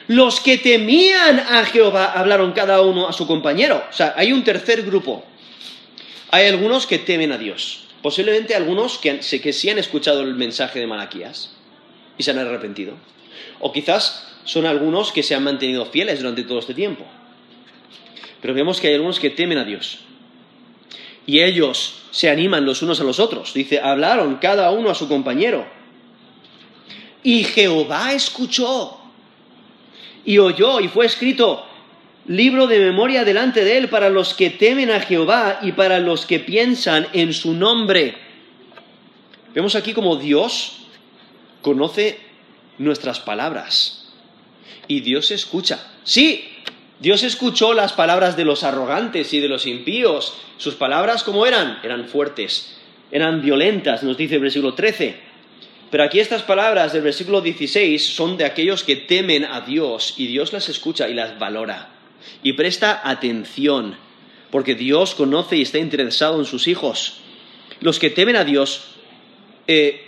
[0.08, 3.84] los que temían a Jehová hablaron cada uno a su compañero.
[3.90, 5.24] O sea, hay un tercer grupo.
[6.32, 7.88] Hay algunos que temen a Dios.
[8.02, 11.56] Posiblemente algunos que, que sí han escuchado el mensaje de Malaquías
[12.18, 12.96] y se han arrepentido.
[13.60, 17.06] O quizás son algunos que se han mantenido fieles durante todo este tiempo.
[18.42, 20.00] Pero vemos que hay algunos que temen a Dios.
[21.26, 23.56] Y ellos se animan los unos a los otros.
[23.56, 25.66] Dice, hablaron cada uno a su compañero.
[27.24, 29.00] Y Jehová escuchó
[30.24, 31.66] y oyó y fue escrito
[32.28, 36.28] libro de memoria delante de él para los que temen a Jehová y para los
[36.28, 38.16] que piensan en su nombre.
[39.56, 40.86] Vemos aquí como Dios
[41.64, 42.20] conoce
[42.78, 44.14] nuestras palabras
[44.88, 45.92] y Dios escucha.
[46.04, 46.48] Sí,
[47.00, 50.36] Dios escuchó las palabras de los arrogantes y de los impíos.
[50.58, 51.80] Sus palabras, ¿cómo eran?
[51.84, 52.78] Eran fuertes,
[53.12, 55.16] eran violentas, nos dice el versículo 13.
[55.92, 60.28] Pero aquí estas palabras del versículo 16 son de aquellos que temen a Dios y
[60.28, 61.94] Dios las escucha y las valora
[62.42, 63.96] y presta atención,
[64.52, 67.18] porque Dios conoce y está interesado en sus hijos.
[67.80, 68.86] Los que temen a Dios
[69.68, 70.08] eh,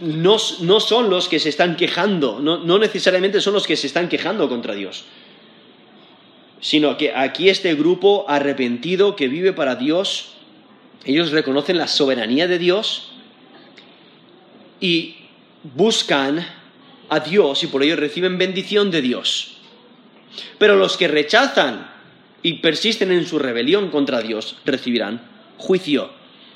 [0.00, 4.48] no, son los que se están quejando, no necesariamente son los que se están quejando
[4.48, 5.04] contra Dios,
[6.60, 10.34] sino que aquí este grupo arrepentido que vive para Dios,
[11.04, 13.12] ellos reconocen la soberanía de Dios,
[14.82, 15.14] y
[15.62, 16.44] buscan
[17.08, 19.58] a Dios y por ello reciben bendición de Dios.
[20.58, 21.90] Pero los que rechazan
[22.42, 25.22] y persisten en su rebelión contra Dios recibirán
[25.56, 26.10] juicio.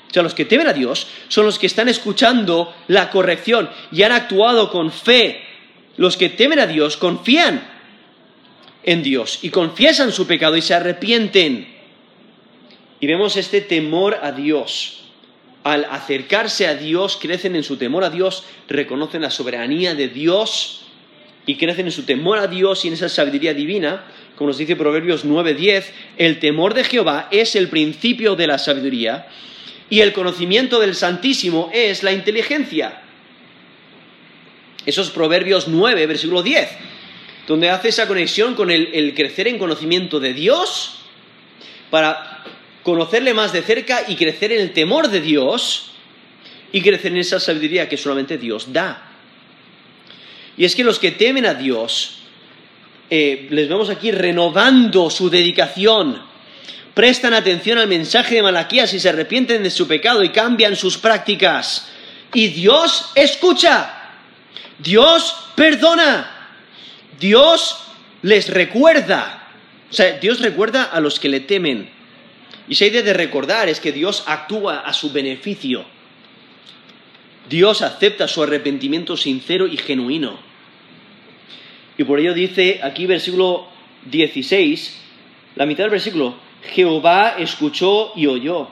[0.09, 4.03] O sea, los que temen a Dios son los que están escuchando la corrección y
[4.03, 5.41] han actuado con fe.
[5.97, 7.67] Los que temen a Dios confían
[8.83, 11.75] en Dios y confiesan su pecado y se arrepienten.
[12.99, 15.03] Y vemos este temor a Dios
[15.63, 20.83] al acercarse a Dios, crecen en su temor a Dios, reconocen la soberanía de Dios
[21.45, 24.05] y crecen en su temor a Dios y en esa sabiduría divina.
[24.37, 29.27] Como nos dice Proverbios 9:10, el temor de Jehová es el principio de la sabiduría
[29.89, 33.01] y el conocimiento del Santísimo es la inteligencia.
[34.85, 36.69] Esos Proverbios 9, versículo 10,
[37.47, 40.99] donde hace esa conexión con el, crecer en conocimiento de Dios
[41.89, 42.43] para
[42.83, 45.91] conocerle más de cerca y crecer en el temor de Dios
[46.71, 49.11] y crecer en esa sabiduría que solamente Dios da.
[50.57, 52.19] Y es que los que temen a Dios,
[53.09, 56.21] eh, les vemos aquí renovando su dedicación,
[56.97, 60.97] prestan atención al mensaje de Malaquías y se arrepienten de su pecado y cambian sus
[60.97, 61.87] prácticas.
[62.33, 64.15] Y Dios escucha,
[64.79, 66.49] Dios perdona,
[67.19, 67.77] Dios
[68.23, 69.47] les recuerda.
[69.91, 71.87] O sea, Dios recuerda a los que le temen.
[72.67, 75.85] Y esa idea de recordar es que Dios actúa a su beneficio.
[77.47, 80.39] Dios acepta su arrepentimiento sincero y genuino.
[81.95, 83.67] Y por ello dice aquí versículo
[84.09, 84.99] 16,
[85.57, 88.69] la mitad del versículo, Jehová escuchó y oyó.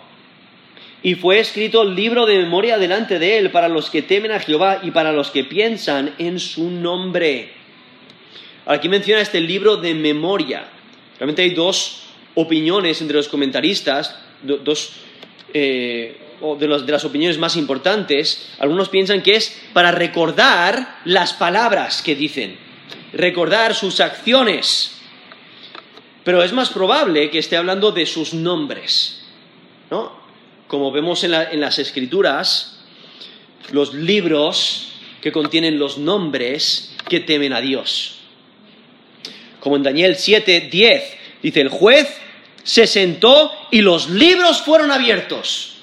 [1.03, 4.39] Y fue escrito el libro de memoria delante de él para los que temen a
[4.39, 7.51] Jehová y para los que piensan en su nombre.
[8.65, 10.67] Aquí menciona este libro de memoria.
[11.19, 12.03] Realmente hay dos
[12.33, 14.93] opiniones entre los comentaristas, dos
[15.53, 16.17] eh,
[16.59, 18.49] de, de las opiniones más importantes.
[18.59, 22.57] Algunos piensan que es para recordar las palabras que dicen,
[23.13, 24.94] recordar sus acciones.
[26.25, 29.21] Pero es más probable que esté hablando de sus nombres.
[29.89, 30.11] ¿no?
[30.67, 32.83] Como vemos en, en las escrituras,
[33.71, 34.89] los libros
[35.21, 38.17] que contienen los nombres que temen a Dios.
[39.59, 41.03] Como en Daniel 7, 10,
[41.41, 42.07] dice, el juez
[42.63, 45.75] se sentó y los libros fueron abiertos.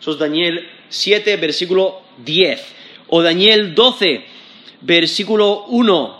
[0.00, 2.64] Eso es Daniel 7, versículo 10.
[3.08, 4.24] O Daniel 12,
[4.82, 6.17] versículo 1.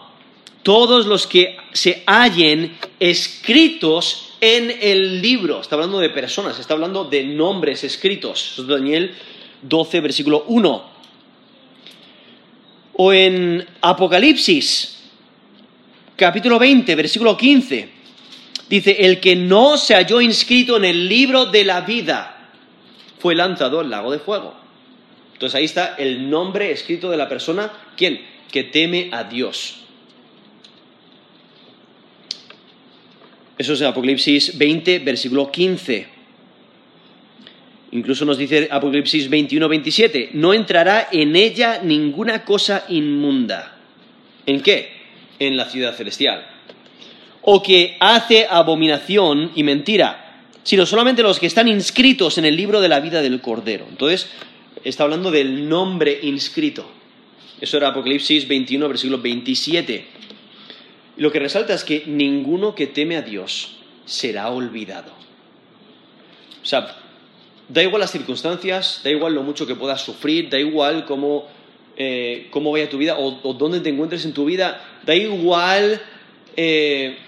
[0.69, 5.63] Todos los que se hallen escritos en el libro.
[5.63, 8.63] Está hablando de personas, está hablando de nombres escritos.
[8.69, 9.15] Daniel
[9.63, 10.91] 12, versículo 1.
[12.93, 15.05] O en Apocalipsis,
[16.15, 17.89] capítulo 20, versículo 15,
[18.69, 22.51] dice, el que no se halló inscrito en el libro de la vida
[23.19, 24.55] fue lanzado al lago de fuego.
[25.33, 28.21] Entonces ahí está el nombre escrito de la persona, ¿quién?
[28.53, 29.78] Que teme a Dios.
[33.59, 36.07] Eso es Apocalipsis 20, versículo 15.
[37.91, 43.77] Incluso nos dice Apocalipsis 21, 27, no entrará en ella ninguna cosa inmunda.
[44.47, 44.93] ¿En qué?
[45.41, 46.47] En la ciudad celestial.
[47.43, 52.81] O que hace abominación y mentira, sino solamente los que están inscritos en el libro
[52.81, 53.87] de la vida del Cordero.
[53.89, 54.29] Entonces,
[54.85, 56.89] está hablando del nombre inscrito.
[57.61, 60.07] Eso era Apocalipsis 21, versículo 27.
[61.19, 63.77] Lo que resalta es que ninguno que teme a Dios
[64.07, 65.13] será olvidado.
[66.63, 66.97] O sea,
[67.69, 71.49] da igual las circunstancias, da igual lo mucho que puedas sufrir, da igual cómo,
[71.97, 76.01] eh, cómo vaya tu vida o, dónde te encuentres en tu vida, da igual
[76.57, 77.19] eh,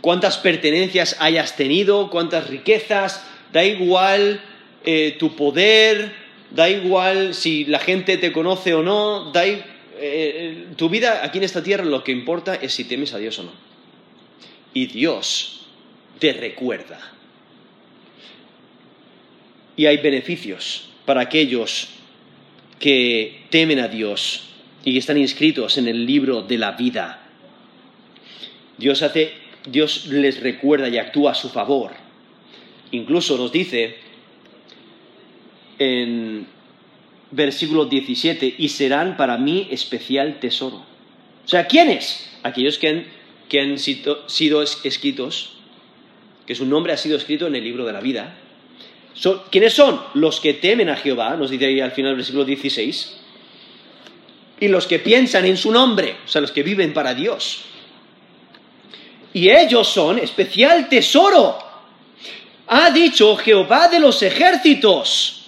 [0.00, 4.40] cuántas pertenencias hayas tenido, cuántas riquezas, da igual
[4.84, 6.12] eh, tu poder,
[6.52, 9.42] da igual si la gente te conoce o no, da
[10.76, 13.44] tu vida aquí en esta tierra lo que importa es si temes a Dios o
[13.44, 13.52] no.
[14.72, 15.66] Y Dios
[16.18, 17.14] te recuerda
[19.76, 21.88] y hay beneficios para aquellos
[22.78, 24.48] que temen a Dios
[24.84, 27.28] y están inscritos en el libro de la vida.
[28.78, 29.32] Dios hace,
[29.66, 31.92] Dios les recuerda y actúa a su favor.
[32.90, 33.96] Incluso nos dice
[35.78, 36.46] en
[37.34, 40.84] versículo 17, y serán para mí especial tesoro.
[41.44, 42.30] O sea, ¿quiénes?
[42.42, 43.06] Aquellos que han,
[43.48, 45.52] que han sido escritos,
[46.46, 48.36] que su nombre ha sido escrito en el libro de la vida,
[49.50, 50.00] ¿Quiénes son?
[50.14, 53.16] Los que temen a Jehová, nos dice ahí al final del versículo 16,
[54.60, 57.64] y los que piensan en su nombre, o sea, los que viven para Dios.
[59.32, 61.58] Y ellos son especial tesoro.
[62.66, 65.43] Ha dicho Jehová de los ejércitos.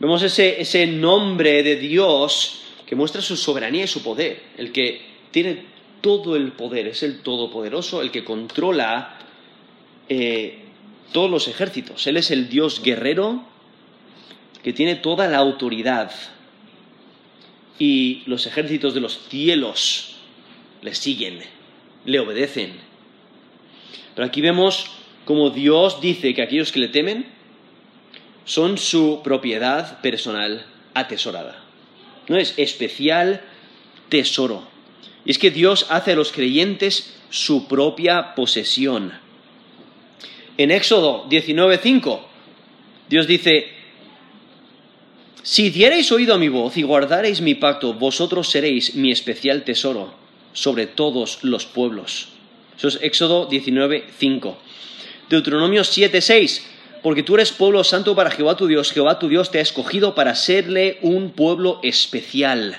[0.00, 5.02] Vemos ese, ese nombre de Dios que muestra su soberanía y su poder, el que
[5.30, 5.64] tiene
[6.00, 9.18] todo el poder, es el todopoderoso, el que controla
[10.08, 10.60] eh,
[11.12, 12.06] todos los ejércitos.
[12.06, 13.44] Él es el Dios guerrero
[14.62, 16.12] que tiene toda la autoridad.
[17.78, 20.16] Y los ejércitos de los cielos
[20.82, 21.40] le siguen,
[22.04, 22.72] le obedecen.
[24.14, 24.90] Pero aquí vemos
[25.24, 27.26] como Dios dice que aquellos que le temen
[28.48, 31.62] son su propiedad personal atesorada.
[32.28, 33.42] No es especial
[34.08, 34.66] tesoro.
[35.26, 39.12] Y es que Dios hace a los creyentes su propia posesión.
[40.56, 42.20] En Éxodo 19:5,
[43.10, 43.68] Dios dice,
[45.42, 50.14] si diereis oído a mi voz y guardareis mi pacto, vosotros seréis mi especial tesoro
[50.54, 52.28] sobre todos los pueblos.
[52.78, 54.56] Eso es Éxodo 19:5.
[55.28, 59.58] Deuteronomio 7:6, porque tú eres pueblo santo para Jehová tu Dios, Jehová tu Dios te
[59.58, 62.78] ha escogido para serle un pueblo especial.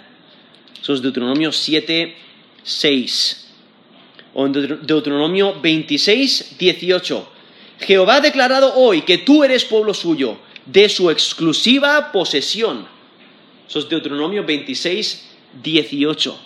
[0.81, 3.45] Eso es Deuteronomio 7:6.
[4.33, 4.53] O en
[4.85, 7.29] Deuteronomio 26, 18.
[7.79, 12.87] Jehová ha declarado hoy que tú eres pueblo suyo, de su exclusiva posesión.
[13.67, 15.29] Eso es Deuteronomio 26,
[15.63, 16.31] 18.
[16.31, 16.37] O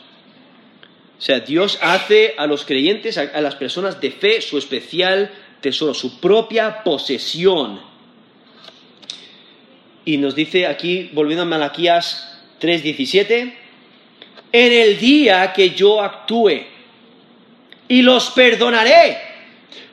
[1.26, 5.32] sea, Dios hace a los creyentes, a, las personas de fe, su especial
[5.64, 7.82] tesoro, su propia posesión.
[10.06, 13.54] Y nos dice aquí, volviendo a Malaquías 3:17,
[14.52, 16.62] en el día que yo actúe
[17.88, 19.18] y los perdonaré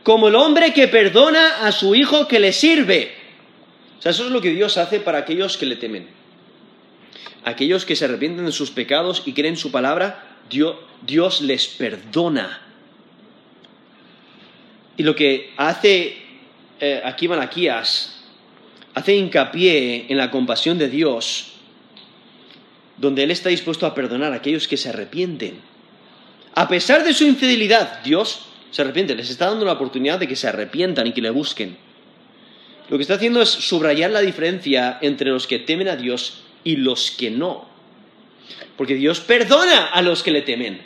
[0.02, 3.14] como el hombre que perdona a su hijo que le sirve.
[3.98, 6.08] O sea, eso es lo que Dios hace para aquellos que le temen.
[7.44, 12.69] Aquellos que se arrepienten de sus pecados y creen su palabra, Dios, les perdona.
[15.00, 16.14] Y lo que hace
[16.78, 18.20] eh, aquí Malaquías,
[18.92, 21.52] hace hincapié en la compasión de Dios,
[22.98, 25.58] donde Él está dispuesto a perdonar a aquellos que se arrepienten.
[26.54, 28.42] A pesar de su infidelidad, Dios
[28.72, 31.78] se arrepiente, les está dando la oportunidad de que se arrepientan y que le busquen.
[32.90, 36.76] Lo que está haciendo es subrayar la diferencia entre los que temen a Dios y
[36.76, 37.64] los que no.
[38.76, 40.82] Porque Dios perdona a los que le temen,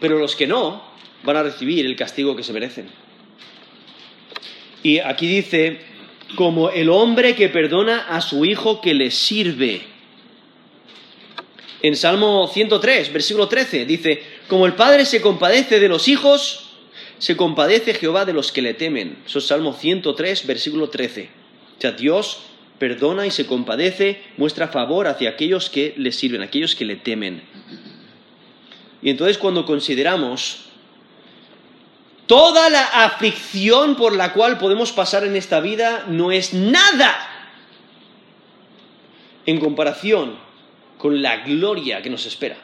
[0.00, 0.92] pero los que no
[1.24, 2.86] van a recibir el castigo que se merecen.
[4.82, 5.80] Y aquí dice,
[6.36, 9.82] como el hombre que perdona a su hijo que le sirve.
[11.82, 16.70] En Salmo 103, versículo 13, dice, como el Padre se compadece de los hijos,
[17.18, 19.18] se compadece Jehová de los que le temen.
[19.26, 21.28] Eso es Salmo 103, versículo 13.
[21.78, 22.40] O sea, Dios
[22.78, 27.42] perdona y se compadece, muestra favor hacia aquellos que le sirven, aquellos que le temen.
[29.02, 30.64] Y entonces cuando consideramos
[32.26, 37.14] toda la aflicción por la cual podemos pasar en esta vida, no es nada
[39.46, 40.36] en comparación
[40.98, 42.56] con la gloria que nos espera.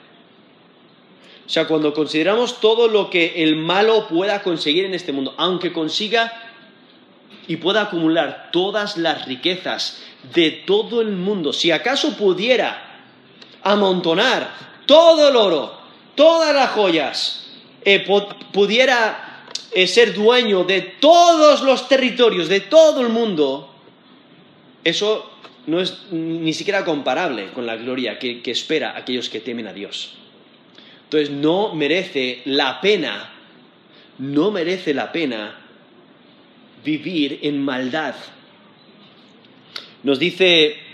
[1.46, 5.72] O sea, cuando consideramos todo lo que el malo pueda conseguir en este mundo, aunque
[5.72, 6.32] consiga
[7.48, 10.00] y pueda acumular todas las riquezas
[10.32, 13.02] de todo el mundo, si acaso pudiera
[13.62, 14.54] amontonar
[14.86, 15.76] todo el oro,
[16.14, 17.48] todas las joyas,
[17.84, 18.06] eh,
[18.52, 19.29] pudiera
[19.72, 23.72] eh, ser dueño de todos los territorios, de todo el mundo,
[24.84, 25.30] eso
[25.66, 29.72] no es ni siquiera comparable con la gloria que, que espera aquellos que temen a
[29.72, 30.14] Dios.
[31.04, 33.32] Entonces no merece la pena,
[34.18, 35.56] no merece la pena
[36.84, 38.14] vivir en maldad.
[40.02, 40.89] Nos dice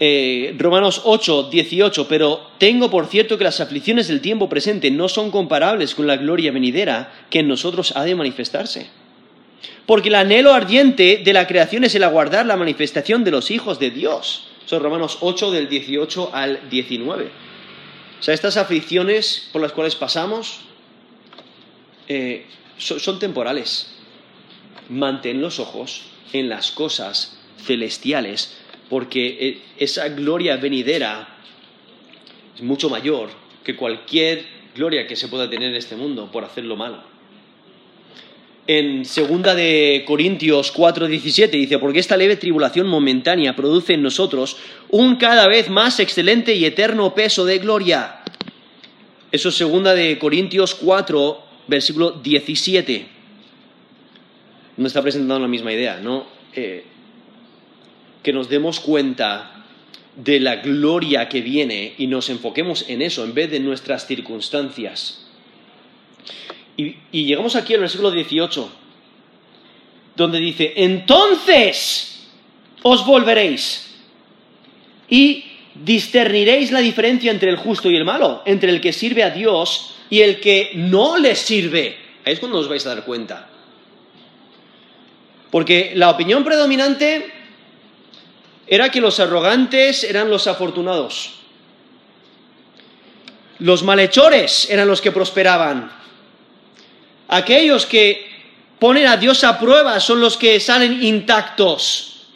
[0.00, 5.08] eh, Romanos 8, 18, pero tengo por cierto que las aflicciones del tiempo presente no
[5.08, 8.88] son comparables con la gloria venidera que en nosotros ha de manifestarse.
[9.86, 13.78] Porque el anhelo ardiente de la creación es el aguardar la manifestación de los hijos
[13.78, 14.48] de Dios.
[14.66, 17.30] Son Romanos 8 del 18 al 19.
[18.20, 20.60] O sea, estas aflicciones por las cuales pasamos
[22.08, 22.46] eh,
[22.78, 23.88] son, temporales.
[24.88, 28.56] Mantén los ojos en las cosas celestiales,
[28.88, 31.36] porque eh, esa gloria venidera
[32.54, 33.28] es mucho mayor
[33.64, 37.02] que cualquier gloria que se pueda tener en este mundo por hacer lo malo.
[38.66, 44.58] En 2 de Corintios 4:17 dice, porque esta leve tribulación momentánea produce en nosotros
[44.90, 48.20] un cada vez más excelente y eterno peso de gloria.
[49.32, 53.06] Eso es 2 de Corintios 4, versículo 17.
[54.76, 56.26] No está presentando la misma idea, ¿no?
[56.54, 56.84] Eh,
[58.28, 59.64] que nos demos cuenta
[60.14, 65.26] de la gloria que viene y nos enfoquemos en eso en vez de nuestras circunstancias.
[66.76, 68.70] Y, llegamos aquí al versículo 18,
[70.14, 72.28] donde dice, entonces
[72.82, 73.94] os volveréis
[75.08, 79.30] y discerniréis la diferencia entre el justo y el malo, entre el que sirve a
[79.30, 81.96] Dios y el que no le sirve.
[82.26, 83.48] Ahí es cuando os vais a dar cuenta.
[85.50, 87.37] Porque la opinión predominante
[88.68, 91.32] era que los arrogantes eran los afortunados.
[93.58, 95.90] Los malhechores eran los que prosperaban.
[97.28, 98.28] Aquellos que
[98.78, 102.26] ponen a Dios a prueba son los que salen intactos.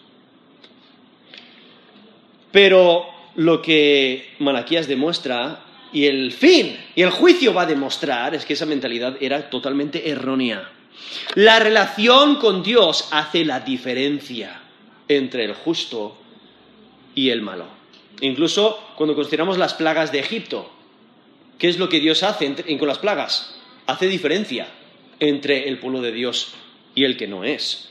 [2.51, 3.07] Pero
[3.37, 8.55] lo que Malaquías demuestra y el fin y el juicio va a demostrar es que
[8.55, 10.71] esa mentalidad era totalmente errónea.
[11.35, 14.61] La relación con Dios hace la diferencia
[15.09, 16.22] entre el justo
[17.15, 17.67] y el malo.
[18.21, 20.71] Incluso cuando consideramos las plagas de Egipto,
[21.59, 23.57] ¿qué es lo que Dios hace con las plagas?
[23.87, 24.69] Hace diferencia
[25.21, 26.55] entre el pueblo de Dios
[26.95, 27.89] y el que no es.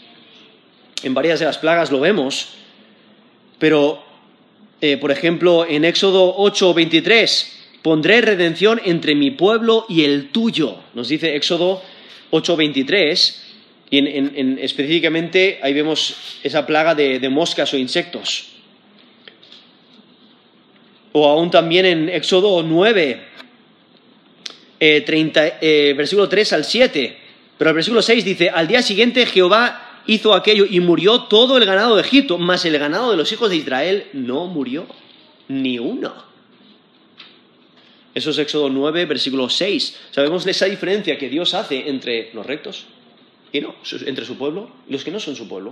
[1.04, 2.50] En varias de las plagas lo vemos,
[3.58, 4.04] pero,
[4.82, 10.78] eh, por ejemplo, en Éxodo 8, 23, pondré redención entre mi pueblo y el tuyo,
[10.94, 11.82] nos dice Éxodo
[12.32, 13.52] 8, 23,
[13.90, 18.51] y en, específicamente ahí vemos esa plaga de, moscas o insectos.
[21.14, 23.22] O aún también en Éxodo 9,
[24.80, 25.06] eh,
[25.62, 27.18] eh, versículo 3 al 7,
[27.58, 31.66] pero el versículo 6 dice, al día siguiente Jehová hizo aquello y murió todo el
[31.66, 34.88] ganado de Egipto, mas el ganado de los hijos de Israel no murió,
[35.48, 36.14] ni uno.
[38.14, 40.00] Eso es Éxodo 9, versículo 6.
[40.12, 42.86] Sabemos de esa diferencia que Dios hace entre los rectos
[43.54, 45.72] y no, entre su pueblo y los que no son su pueblo.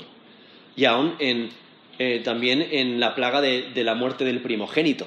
[0.75, 1.49] Y aún en
[2.01, 5.05] eh, también en la plaga de, de la muerte del primogénito.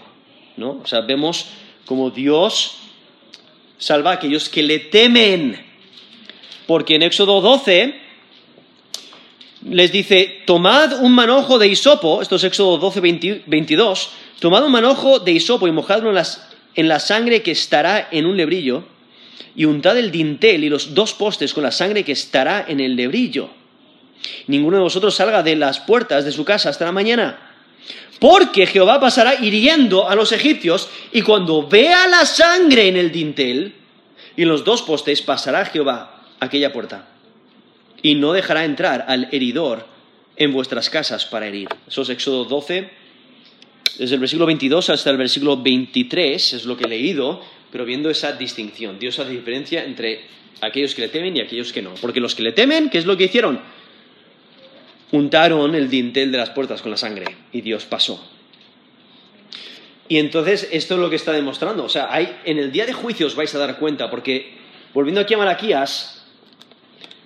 [0.56, 0.80] ¿No?
[0.82, 1.46] O sea, vemos
[1.84, 2.78] como Dios
[3.78, 5.60] salva a aquellos que le temen.
[6.66, 8.00] Porque en Éxodo 12
[9.68, 13.00] les dice, tomad un manojo de hisopo, esto es Éxodo 12,
[13.46, 16.24] 22, tomad un manojo de hisopo y mojadlo en,
[16.74, 18.84] en la sangre que estará en un lebrillo,
[19.54, 22.96] y untad el dintel y los dos postes con la sangre que estará en el
[22.96, 23.50] lebrillo.
[24.46, 27.51] Ninguno de vosotros salga de las puertas de su casa hasta la mañana.
[28.22, 33.74] Porque Jehová pasará hiriendo a los egipcios, y cuando vea la sangre en el dintel
[34.36, 37.08] y los dos postes, pasará Jehová aquella puerta
[38.00, 39.88] y no dejará entrar al heridor
[40.36, 41.66] en vuestras casas para herir.
[41.88, 42.90] Eso es Éxodo 12,
[43.98, 47.40] desde el versículo 22 hasta el versículo 23, es lo que he leído,
[47.72, 49.00] pero viendo esa distinción.
[49.00, 50.20] Dios hace diferencia entre
[50.60, 51.94] aquellos que le temen y aquellos que no.
[52.00, 53.60] Porque los que le temen, ¿qué es lo que hicieron?
[55.12, 58.22] Untaron el dintel de las puertas con la sangre y Dios pasó.
[60.08, 61.84] Y entonces esto es lo que está demostrando.
[61.84, 64.52] O sea, hay, en el día de juicio os vais a dar cuenta, porque
[64.92, 66.22] volviendo aquí a Malaquías,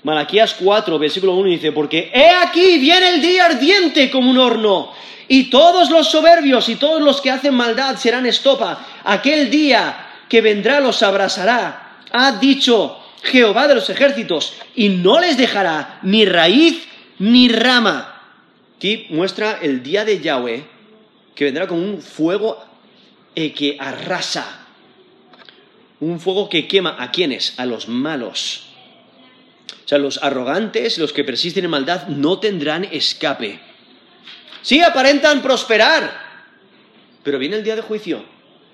[0.02, 4.92] Malaquías 4, versículo 1 dice, porque he aquí viene el día ardiente como un horno,
[5.26, 8.86] y todos los soberbios y todos los que hacen maldad serán estopa.
[9.02, 15.36] Aquel día que vendrá los abrazará, ha dicho Jehová de los ejércitos, y no les
[15.36, 16.86] dejará ni raíz
[17.18, 18.22] ni rama.
[18.76, 20.64] Aquí muestra el día de Yahweh,
[21.34, 22.62] que vendrá con un fuego
[23.34, 24.66] eh, que arrasa,
[26.00, 28.66] un fuego que quema a quienes, a los malos
[29.86, 33.60] o sea, los arrogantes, los que persisten en maldad, no tendrán escape.
[34.60, 36.12] Sí, aparentan prosperar,
[37.22, 38.24] pero viene el día de juicio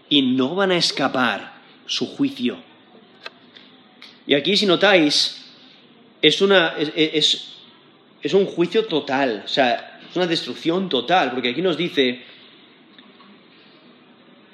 [0.09, 1.53] y no van a escapar
[1.85, 2.57] su juicio.
[4.27, 5.45] Y aquí, si notáis,
[6.23, 6.77] es, una,
[8.35, 12.23] un juicio total, o sea, es una destrucción total, porque aquí nos dice,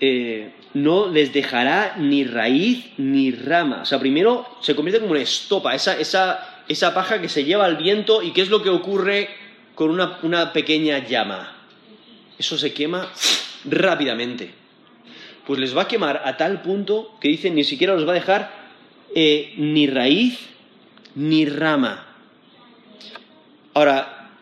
[0.00, 3.82] eh, no les dejará ni raíz ni rama.
[3.82, 7.64] O sea, primero se convierte como una estopa, esa, esa, esa paja que se lleva
[7.64, 9.28] al viento y qué es lo que ocurre
[9.74, 11.56] con una, una pequeña llama.
[12.38, 13.08] Eso se quema
[13.64, 14.50] rápidamente.
[15.46, 18.14] Pues les va a quemar a tal punto que dicen ni siquiera los va a
[18.14, 18.52] dejar
[19.14, 20.38] eh, ni raíz
[21.14, 22.07] ni rama.
[23.78, 24.32] Ahora,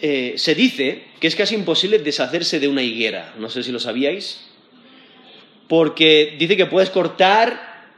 [0.00, 3.34] eh, se dice que es casi imposible deshacerse de una higuera.
[3.38, 4.46] No sé si lo sabíais
[5.66, 7.88] porque dice que puedes cortar,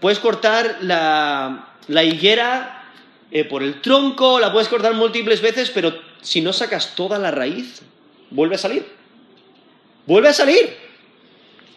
[0.00, 2.90] puedes cortar la, higuera
[3.30, 7.30] eh, por el tronco, la puedes cortar múltiples veces, pero si no sacas toda la
[7.30, 7.80] raíz,
[8.30, 8.84] vuelve a salir.
[10.04, 10.68] Vuelve a salir.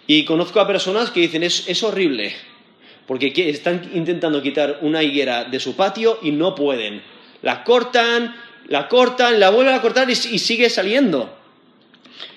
[0.08, 2.34] Y conozco a personas que dicen, es, es horrible,
[3.06, 7.14] porque están intentando quitar una higuera de su patio y no pueden.
[7.44, 8.36] La cortan,
[8.68, 11.38] la cortan, la vuelven a cortar y, sigue saliendo.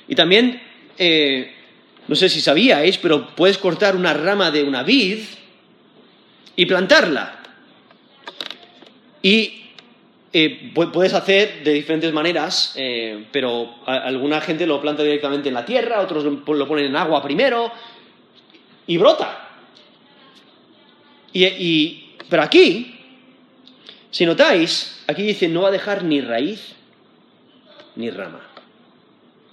[0.09, 0.61] Y también
[0.99, 1.55] eh,
[2.09, 5.21] no sé si sabíais, pero puedes cortar una rama de una vid
[6.57, 7.41] y plantarla.
[9.23, 9.63] Y
[10.33, 15.65] eh, puedes hacer de diferentes maneras, eh, pero alguna gente lo planta directamente en la
[15.65, 17.73] tierra, otros lo, ponen en agua primero
[18.89, 19.51] y brota.
[22.29, 22.96] pero aquí,
[24.17, 26.73] si notáis, aquí dice no va a dejar ni raíz
[27.97, 28.41] ni rama.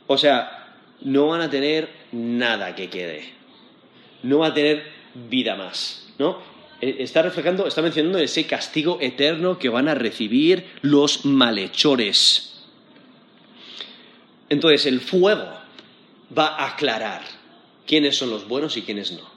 [0.08, 3.26] O sea, no van a tener nada que quede.
[4.22, 4.90] No va a tener
[5.30, 6.38] vida más, ¿no?
[6.80, 12.64] E, está reflejando, está mencionando ese castigo eterno que van a recibir los malhechores.
[14.48, 15.58] Entonces, el fuego
[16.38, 17.24] va a aclarar
[17.86, 19.30] quiénes son los buenos y quiénes no.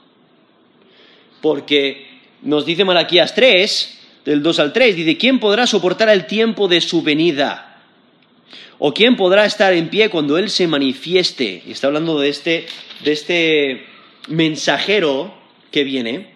[1.41, 3.96] Porque nos dice Malaquías 3,
[4.27, 7.77] del 2 al 3, dice, ¿quién podrá soportar el tiempo de su venida?
[8.77, 11.63] ¿O quién podrá estar en pie cuando Él se manifieste?
[11.65, 12.65] Y está hablando de este,
[13.05, 13.85] de este
[14.27, 15.33] mensajero
[15.71, 16.27] que viene.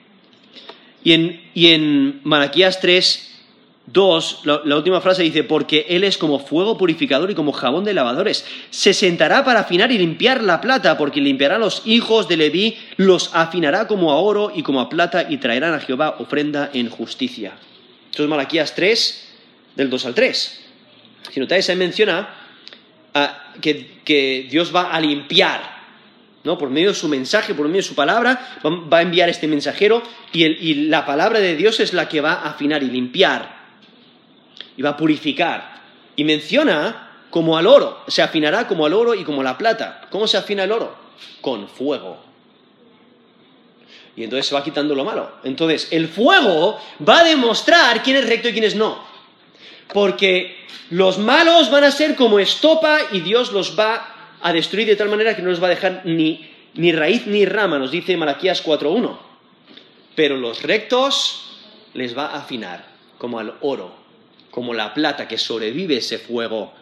[1.04, 3.44] Y en, y en Malaquías 3,
[3.88, 7.94] 2, la, última frase dice, porque Él es como fuego purificador y como jabón de
[7.94, 8.46] lavadores.
[8.70, 12.78] Se sentará para afinar y limpiar la plata, porque limpiará a los hijos de Leví,
[12.96, 16.89] los afinará como a oro y como a plata, y traerán a Jehová ofrenda en
[16.89, 17.58] justicia.
[18.12, 19.28] Esto es Malaquías 3,
[19.78, 20.62] del 2 al 3.
[21.32, 22.28] Si notáis, ahí menciona
[23.14, 25.62] ah, que, Dios va a limpiar,
[26.43, 26.57] ¿no?
[26.57, 30.03] Por medio de su mensaje, por medio de su palabra, va, a enviar este mensajero
[30.34, 33.55] y, y la palabra de Dios es la que va a afinar y limpiar
[34.76, 35.82] y va a purificar.
[36.18, 40.01] Y menciona como al oro, se afinará como al oro y como la plata.
[40.09, 40.97] ¿Cómo se afina el oro?
[41.39, 42.31] Con fuego.
[44.16, 45.32] Y entonces se va quitando lo malo.
[45.43, 49.09] Entonces, el fuego va a demostrar quién es recto y quién es no.
[49.93, 50.57] porque
[50.89, 55.09] los malos van a ser como estopa y Dios los va a destruir de tal
[55.09, 58.66] manera que no les va a dejar ni, ni raíz ni rama, nos dice Malaquías
[58.66, 59.18] 4.1.
[60.16, 61.59] Pero los rectos
[61.93, 62.86] les va a afinar,
[63.18, 63.93] como al oro,
[64.49, 66.74] como la plata que sobrevive ese fuego.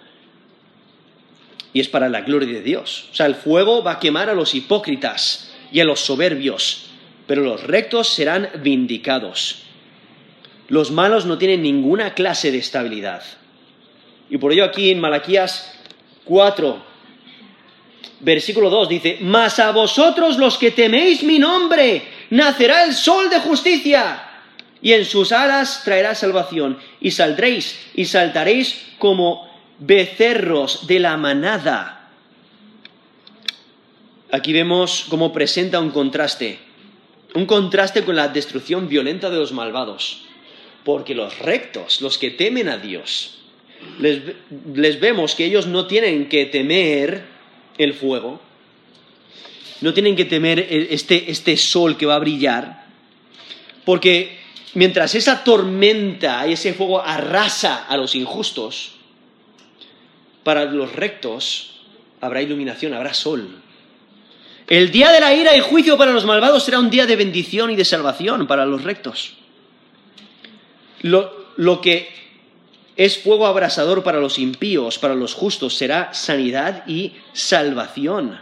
[1.74, 3.10] Y es para la gloria de Dios.
[3.12, 6.89] O sea, el fuego va a quemar a los hipócritas y a los soberbios,
[7.30, 9.62] pero los rectos serán vindicados.
[10.68, 13.22] Los malos no tienen ninguna clase de estabilidad.
[14.32, 15.80] Y por ello aquí en Malaquías
[16.24, 16.84] 4,
[18.22, 22.02] versículo 2 dice, Mas a vosotros los que teméis mi nombre,
[22.32, 24.24] nacerá el sol de justicia,
[24.82, 32.10] y en sus alas traerá salvación, y saldréis y saltaréis como becerros de la manada.
[34.32, 36.69] Aquí vemos cómo presenta un contraste,
[37.36, 40.22] un contraste con la destrucción violenta de los malvados,
[40.84, 43.40] porque los rectos, los que temen a Dios,
[44.00, 47.24] les, vemos que ellos no tienen que temer
[47.78, 48.42] el fuego,
[49.82, 52.86] no tienen que temer este, este sol que va a brillar,
[53.86, 54.40] porque
[54.74, 58.94] mientras esa tormenta y ese fuego arrasa a los injustos,
[60.44, 61.82] para los rectos
[62.22, 63.62] habrá iluminación, habrá sol.
[64.70, 67.72] El día de la ira y juicio para los malvados será un día de bendición
[67.72, 69.34] y de salvación para los rectos.
[71.02, 72.08] Lo, que
[72.96, 78.40] es fuego abrasador para los impíos, para los justos, será sanidad y salvación.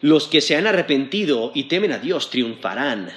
[0.00, 3.10] Los que se han arrepentido y temen a Dios triunfarán.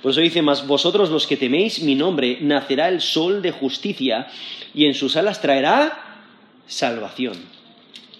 [0.00, 4.28] Por eso dice, más vosotros los que teméis mi nombre, nacerá el sol de justicia
[4.74, 6.22] y en sus alas traerá
[6.68, 7.59] salvación.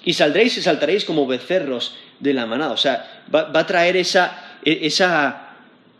[0.05, 2.72] Y saldréis y saltaréis como becerros de la manada.
[2.72, 5.51] O sea, va, va a traer esa, esa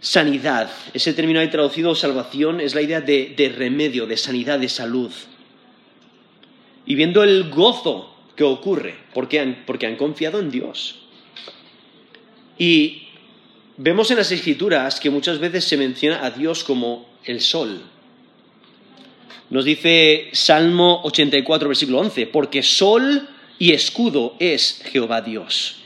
[0.01, 0.70] sanidad.
[0.94, 5.12] Ese término ahí traducido salvación es la idea de, de, remedio, de sanidad, de salud.
[6.86, 11.01] Y viendo el gozo que ocurre, porque han, porque han confiado en Dios.
[12.59, 13.09] Y
[13.76, 17.82] vemos en las escrituras que muchas veces se menciona a Dios como el sol.
[19.51, 23.28] Nos dice Salmo 84, versículo 11, porque sol
[23.61, 25.76] y escudo es Jehová Dios.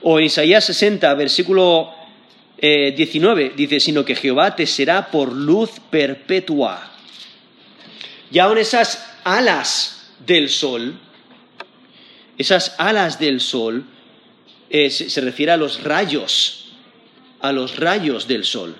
[0.00, 1.92] O en Isaías 60, versículo
[2.58, 6.90] 19 eh, dice, sino que Jehová te será por luz perpetua.
[8.32, 10.98] Y aún esas alas del sol,
[12.38, 13.84] esas alas del sol,
[14.70, 16.72] eh, se, se refiere a los rayos,
[17.40, 18.74] a los rayos del sol.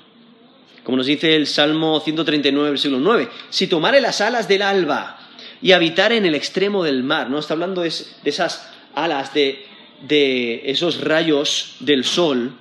[0.84, 5.23] Como nos dice el Salmo 139, versículo 9, si tomare las alas del alba
[5.64, 7.40] y habitar en el extremo del mar, ¿no?
[7.40, 9.66] Está hablando de, esas alas, de,
[10.02, 12.52] de esos rayos del sol,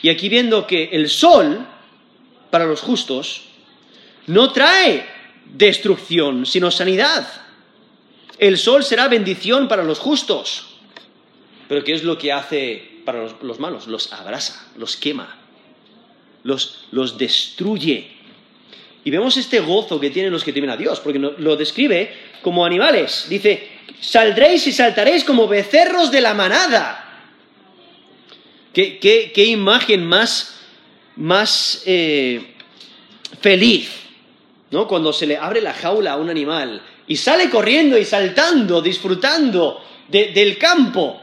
[0.00, 1.66] y aquí viendo que el sol,
[2.50, 3.42] para los justos,
[4.28, 5.04] no trae
[5.46, 7.26] destrucción, sino sanidad.
[8.38, 10.66] El sol será bendición para los justos.
[11.68, 13.88] Pero ¿qué es lo que hace para los, malos?
[13.88, 15.38] Los abrasa, los quema,
[16.44, 18.13] los, los, destruye.
[19.04, 22.64] Y vemos este gozo que tienen los que temen a Dios, porque lo describe como
[22.64, 23.26] animales.
[23.28, 23.68] Dice,
[24.00, 27.04] saldréis y saltaréis como becerros de la manada.
[28.72, 30.56] Qué, imagen más,
[31.16, 32.54] más eh,
[33.40, 33.90] feliz,
[34.70, 34.88] ¿no?
[34.88, 39.80] Cuando se le abre la jaula a un animal y sale corriendo y saltando, disfrutando
[40.08, 41.20] del campo.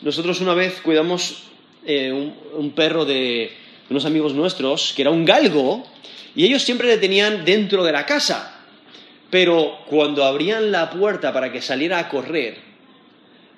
[0.00, 1.44] Nosotros una vez cuidamos
[1.84, 3.52] eh, un, un, perro de
[3.90, 5.86] unos amigos nuestros, que era un galgo,
[6.34, 8.52] y ellos siempre le tenían dentro de la casa.
[9.30, 12.58] Pero cuando abrían la puerta para que saliera a correr,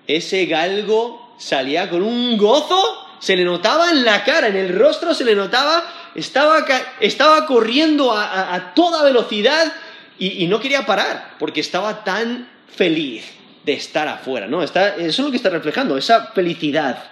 [0.06, 5.14] ese galgo salía con un gozo, se le notaba en la cara, en el rostro
[5.14, 6.64] se le notaba, estaba,
[7.00, 9.72] estaba corriendo a, toda velocidad
[10.18, 13.24] y, no quería parar, porque estaba tan feliz
[13.64, 14.62] de estar afuera, ¿no?
[14.62, 17.02] eso es lo que está reflejando, esa felicidad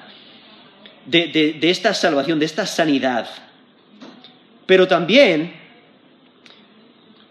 [1.05, 3.29] de, de esta salvación, de esta sanidad.
[4.67, 5.53] Pero también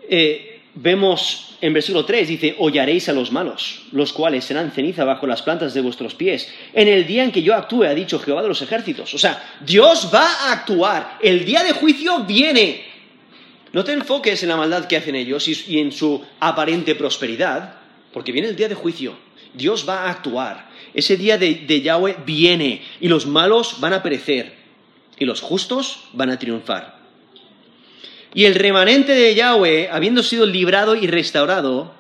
[0.09, 5.25] eh, vemos en versículo 3 dice, hollaréis a los malos, los cuales serán ceniza bajo
[5.25, 8.41] las plantas de vuestros pies, en el día en que yo actúe, ha dicho Jehová
[8.41, 9.13] de los ejércitos.
[9.13, 12.83] O sea, Dios va a actuar, el día de juicio viene.
[13.71, 17.75] No te enfoques en la maldad que hacen ellos y en su aparente prosperidad,
[18.11, 19.15] porque viene el día de juicio.
[19.53, 20.69] Dios va a actuar.
[20.93, 24.53] Ese día de, de Yahweh viene y los malos van a perecer
[25.17, 27.02] y los justos van a triunfar.
[28.33, 31.93] Y el remanente de Yahweh, habiendo sido librado y restaurado,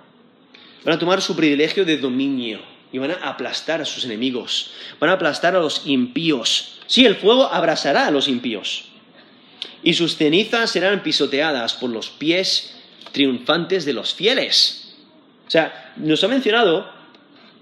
[0.83, 2.59] van a tomar su privilegio de dominio
[2.91, 6.79] y van a aplastar a sus enemigos, van a aplastar a los impíos.
[6.87, 8.85] Sí, el fuego abrasará a los impíos,
[9.83, 12.75] y sus cenizas serán pisoteadas por los pies
[13.11, 14.95] triunfantes de los fieles.
[15.47, 16.89] O sea, nos ha mencionado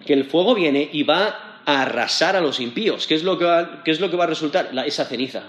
[0.05, 3.07] que el fuego viene y va a arrasar a los impíos.
[3.07, 4.72] ¿Qué es lo que va, qué es lo que va a resultar?
[4.86, 5.43] esa ceniza.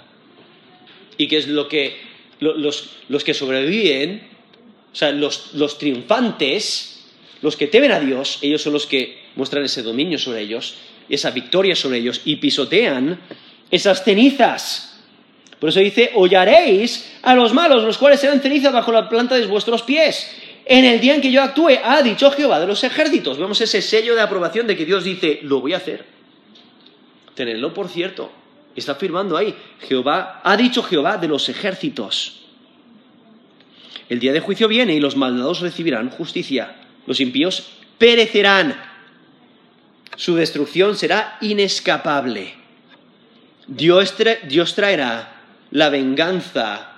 [1.19, 2.12] Y qué es lo que
[2.43, 4.29] los, los que sobreviven,
[4.93, 7.05] o sea, los, los triunfantes,
[7.41, 10.75] los que temen a Dios, ellos son los que muestran ese dominio sobre ellos,
[11.09, 13.19] esa victoria sobre ellos y pisotean
[13.71, 15.01] esas cenizas.
[15.59, 19.47] Por eso dice, hollaréis a los malos, los cuales serán cenizas bajo la planta de
[19.47, 20.31] vuestros pies.
[20.65, 23.39] En el día en que yo actúe, ha dicho Jehová de los ejércitos.
[23.39, 26.05] Vemos ese sello de aprobación de que Dios dice, lo voy a hacer.
[27.35, 28.31] Tenedlo por cierto.
[28.75, 32.41] Está afirmando ahí, Jehová, ha dicho Jehová de los ejércitos.
[34.09, 36.77] El día de juicio viene y los maldados recibirán justicia.
[37.07, 37.69] Los impíos
[37.99, 38.81] perecerán.
[40.17, 42.55] Su destrucción será inescapable.
[43.67, 44.15] Dios,
[44.75, 46.93] traerá la venganza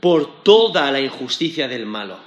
[0.00, 2.18] por toda la injusticia del malo.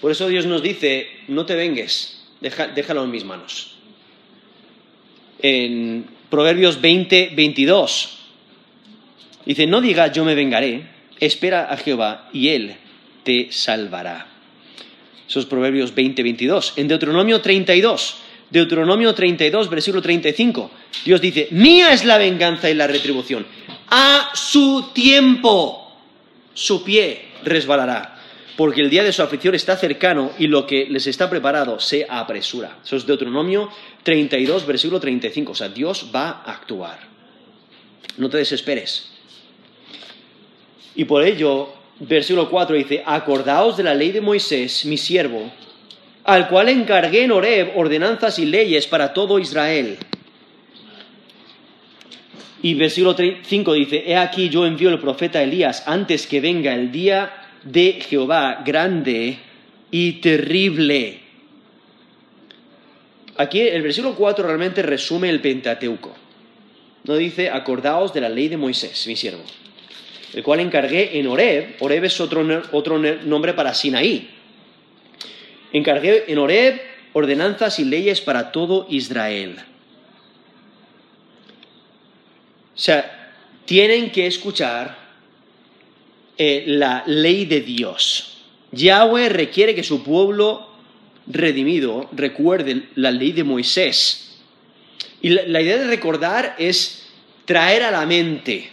[0.00, 3.76] Por eso Dios nos dice, no te vengues, déjalo en mis manos.
[5.38, 8.18] En Proverbios 20, 22,
[9.44, 10.84] dice, no digas yo me vengaré,
[11.18, 12.76] espera a Jehová y él
[13.24, 14.28] te salvará.
[15.28, 16.74] Esos Proverbios 20, 22.
[16.76, 18.16] En Deuteronomio 32,
[18.50, 20.70] Deuteronomio 32, versículo 35,
[21.04, 23.46] Dios dice, mía es la venganza y la retribución.
[23.88, 25.96] A su tiempo
[26.54, 28.19] su pie resbalará,
[28.60, 32.06] porque el día de su aflicción está cercano y lo que les está preparado se
[32.06, 32.76] apresura.
[32.84, 33.70] Eso es Deuteronomio
[34.02, 35.52] 32, versículo 35.
[35.52, 36.98] O sea, Dios va a actuar.
[38.18, 39.12] No te desesperes.
[40.94, 45.50] Y por ello, versículo 4 dice, acordaos de la ley de Moisés, mi siervo,
[46.24, 49.96] al cual encargué en Horeb ordenanzas y leyes para todo Israel.
[52.60, 56.92] Y versículo 5 dice, He aquí yo envío el profeta Elías antes que venga el
[56.92, 59.38] día de Jehová grande
[59.90, 61.20] y terrible.
[63.36, 66.14] Aquí el versículo 4 realmente resume el Pentateuco.
[67.04, 69.42] No dice, acordaos de la ley de Moisés, mi siervo,
[70.34, 71.76] el cual encargué en Horeb.
[71.80, 74.28] Horeb es otro, otro nombre para Sinaí.
[75.72, 76.80] Encargué en Horeb
[77.12, 79.56] ordenanzas y leyes para todo Israel.
[82.74, 83.34] O sea,
[83.64, 84.96] tienen que escuchar
[86.42, 88.38] eh, la ley de Dios.
[88.72, 90.70] Yahweh requiere que su pueblo
[91.26, 94.38] redimido recuerde la ley de Moisés.
[95.20, 97.10] Y la idea de recordar es
[97.44, 98.72] traer a la mente.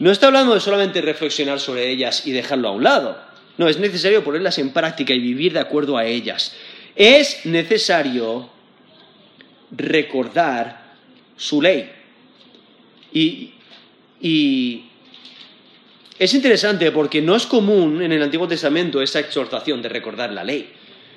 [0.00, 3.16] No está hablando de solamente reflexionar sobre ellas y dejarlo a un lado.
[3.56, 6.56] No, es necesario ponerlas en práctica y vivir de acuerdo a ellas.
[6.96, 8.50] Es necesario
[9.70, 10.96] recordar
[11.36, 11.92] su ley.
[13.12, 13.52] Y,
[16.20, 20.44] es interesante porque no es común en el Antiguo Testamento esa exhortación de recordar la
[20.44, 20.70] ley.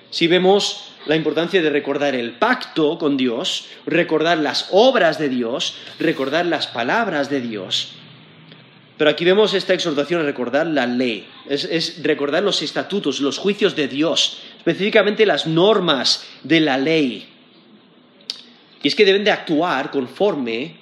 [0.09, 5.75] Si vemos la importancia de recordar el pacto con Dios, recordar las obras de Dios,
[5.99, 7.95] recordar las palabras de Dios.
[8.97, 13.75] Pero aquí vemos esta exhortación a recordar la ley, es, recordar los estatutos, los juicios
[13.75, 17.27] de Dios, específicamente las normas de la ley.
[18.81, 20.77] Y es que deben de actuar conforme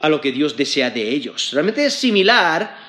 [0.00, 1.50] a lo que Dios desea de ellos.
[1.52, 2.87] Realmente es similar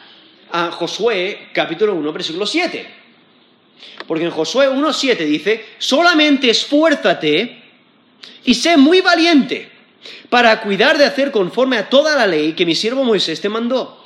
[0.51, 2.87] a Josué capítulo 1, versículo 7.
[4.07, 7.61] Porque en Josué 1.7 dice, solamente esfuérzate
[8.43, 9.69] y sé muy valiente
[10.29, 14.05] para cuidar de hacer conforme a toda la ley que mi siervo Moisés te mandó.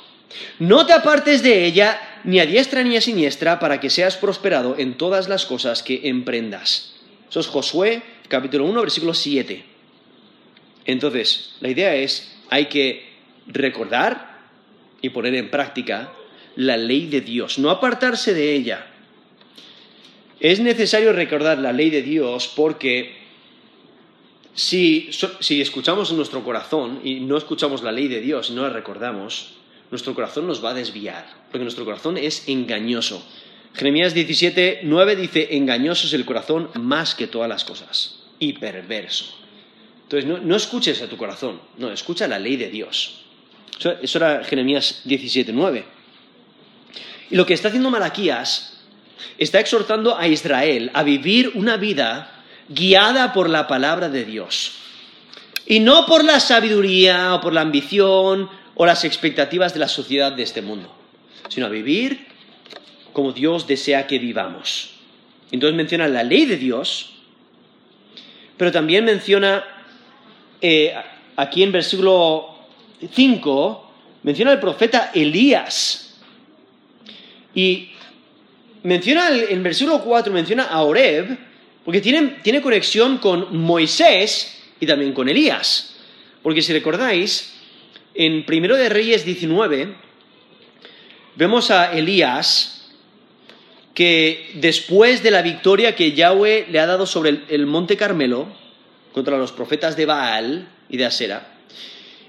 [0.58, 4.76] No te apartes de ella ni a diestra ni a siniestra para que seas prosperado
[4.78, 6.94] en todas las cosas que emprendas.
[7.28, 9.64] Eso es Josué capítulo 1 versículo 7.
[10.86, 13.08] Entonces, la idea es, hay que
[13.46, 14.38] recordar
[15.00, 16.12] y poner en práctica
[16.56, 18.86] la ley de Dios, no apartarse de ella.
[20.40, 23.16] Es necesario recordar la ley de Dios porque
[24.54, 28.70] si, si escuchamos nuestro corazón y no escuchamos la ley de Dios y no la
[28.70, 29.54] recordamos,
[29.90, 33.24] nuestro corazón nos va a desviar, porque nuestro corazón es engañoso.
[33.74, 39.36] Jeremías 17, 9 dice, engañoso es el corazón más que todas las cosas, y perverso.
[40.02, 43.24] Entonces, no, escuches a tu corazón, no, escucha la ley de Dios.
[44.02, 45.84] Eso, era Jeremías 17, 9.
[47.30, 48.78] Y lo que está haciendo Malaquías,
[49.38, 54.72] está exhortando a Israel a vivir una vida guiada por la palabra de Dios.
[55.66, 60.32] Y no por la sabiduría o por la ambición o las expectativas de la sociedad
[60.32, 60.94] de este mundo,
[61.48, 62.26] sino a vivir
[63.12, 64.90] como Dios desea que vivamos.
[65.50, 67.12] Entonces menciona la ley de Dios,
[68.56, 69.64] pero también menciona
[70.60, 70.94] eh,
[71.36, 72.54] aquí en versículo
[73.12, 76.03] 5 menciona al profeta Elías.
[77.54, 77.90] Y
[78.82, 81.36] menciona en versículo 4, menciona a Oreb,
[81.84, 85.96] porque tiene, tiene conexión con Moisés y también con Elías.
[86.42, 87.54] Porque si recordáis,
[88.14, 89.94] en Primero de Reyes 19,
[91.36, 92.92] vemos a Elías
[93.94, 98.48] que después de la victoria que Yahweh le ha dado sobre el, monte Carmelo
[99.12, 101.54] contra los profetas de Baal y de Asera,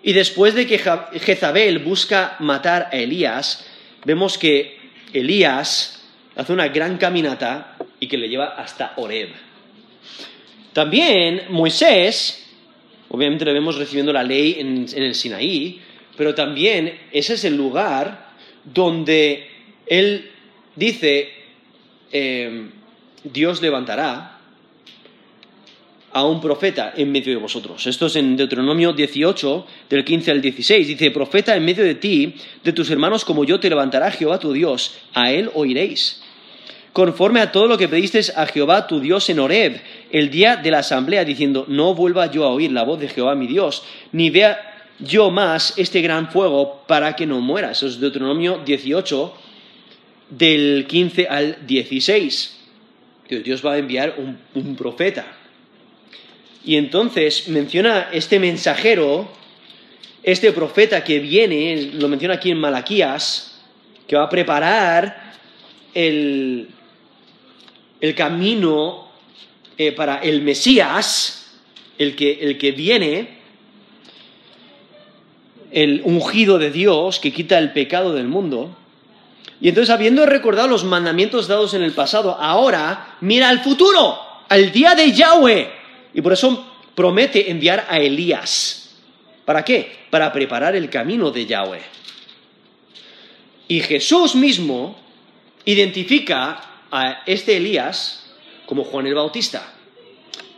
[0.04, 0.78] y después de que
[1.20, 3.66] Jezabel busca matar a Elías,
[4.06, 4.85] vemos que
[5.20, 6.04] Elías
[6.36, 9.30] hace una gran caminata y que le lleva hasta Oreb.
[10.74, 12.46] También Moisés,
[13.10, 15.82] obviamente lo vemos recibiendo la ley en, el Sinaí,
[16.18, 18.32] pero también ese es el lugar
[18.66, 19.50] donde
[19.86, 20.32] él
[20.76, 21.30] dice,
[22.12, 22.70] eh,
[23.24, 24.35] Dios levantará
[26.16, 27.86] a un profeta en medio de vosotros.
[27.88, 30.88] Esto es en Deuteronomio 18, del 15 al 16.
[30.88, 34.54] Dice, profeta en medio de ti, de tus hermanos como yo, te levantará Jehová tu
[34.54, 36.22] Dios, a él oiréis.
[36.94, 40.72] Conforme a todo lo que pedisteis a Jehová tu Dios en Horeb, el día de
[40.72, 44.30] la asamblea, diciendo, no vuelva yo a oír la voz de Jehová mi Dios, ni
[44.30, 47.72] vea yo más este gran fuego para que no muera.
[47.72, 49.34] Eso es Deuteronomio 18,
[50.30, 52.58] del 15 al 16.
[53.44, 55.26] Dios, va a enviar un profeta.
[56.66, 59.28] Y entonces menciona este mensajero,
[60.24, 63.62] este profeta que viene, lo menciona aquí en Malaquías,
[64.08, 65.34] que va a preparar
[65.94, 66.70] el,
[68.02, 69.10] el camino
[69.78, 71.54] eh, para el Mesías,
[72.00, 73.36] el que, el que viene,
[75.72, 78.76] el ungido de Dios que quita el pecado del mundo.
[79.62, 84.18] Y entonces, habiendo recordado los mandamientos dados en el pasado, ahora mira al futuro,
[84.50, 85.85] al día de Yahweh.
[86.16, 88.96] Y por eso promete enviar a Elías.
[89.44, 89.92] ¿Para qué?
[90.10, 91.82] Para preparar el camino de Yahweh.
[93.68, 94.98] Y Jesús mismo
[95.66, 98.34] identifica a este Elías
[98.66, 99.74] como Juan el Bautista.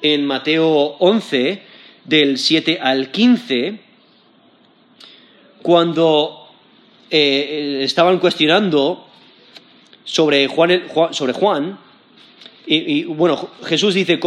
[0.02, 1.64] En Mateo 11,
[2.06, 3.80] del 7 al 15,
[5.64, 6.50] cuando
[7.10, 9.08] eh, estaban cuestionando
[10.04, 11.80] sobre Juan, sobre Juan
[12.68, 14.20] y, y, bueno, Jesús dice,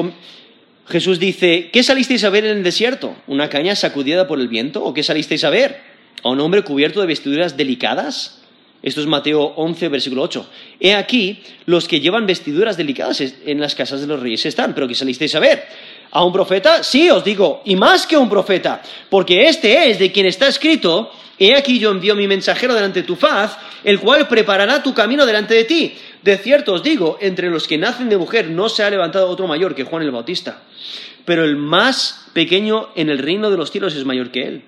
[0.91, 3.15] Jesús dice, ¿qué salisteis a ver en el desierto?
[3.29, 4.83] ¿Una caña sacudida por el viento?
[4.83, 5.81] ¿O qué salisteis a ver?
[6.23, 8.41] ¿A un hombre cubierto de vestiduras delicadas?
[8.83, 10.51] Esto es Mateo 11, versículo 8.
[10.81, 14.89] He aquí, los que llevan vestiduras delicadas en las casas de los reyes están, pero
[14.89, 15.65] ¿qué salisteis a ver?
[16.11, 16.83] ¿A un profeta?
[16.83, 21.13] Sí, os digo, y más que un profeta, porque este es de quien está escrito,
[21.49, 25.25] he aquí yo envío mi mensajero delante de tu faz, el cual preparará tu camino
[25.25, 25.95] delante de ti.
[26.23, 29.47] De cierto os digo, entre los que nacen de mujer no se ha levantado otro
[29.47, 30.63] mayor que Juan el Bautista,
[31.25, 34.63] pero el más pequeño en el reino de los cielos es mayor que él.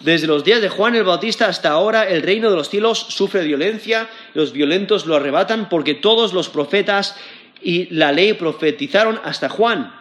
[0.00, 3.42] Desde los días de Juan el Bautista hasta ahora el reino de los cielos sufre
[3.42, 7.16] violencia, los violentos lo arrebatan porque todos los profetas
[7.60, 9.92] y la ley profetizaron hasta Juan.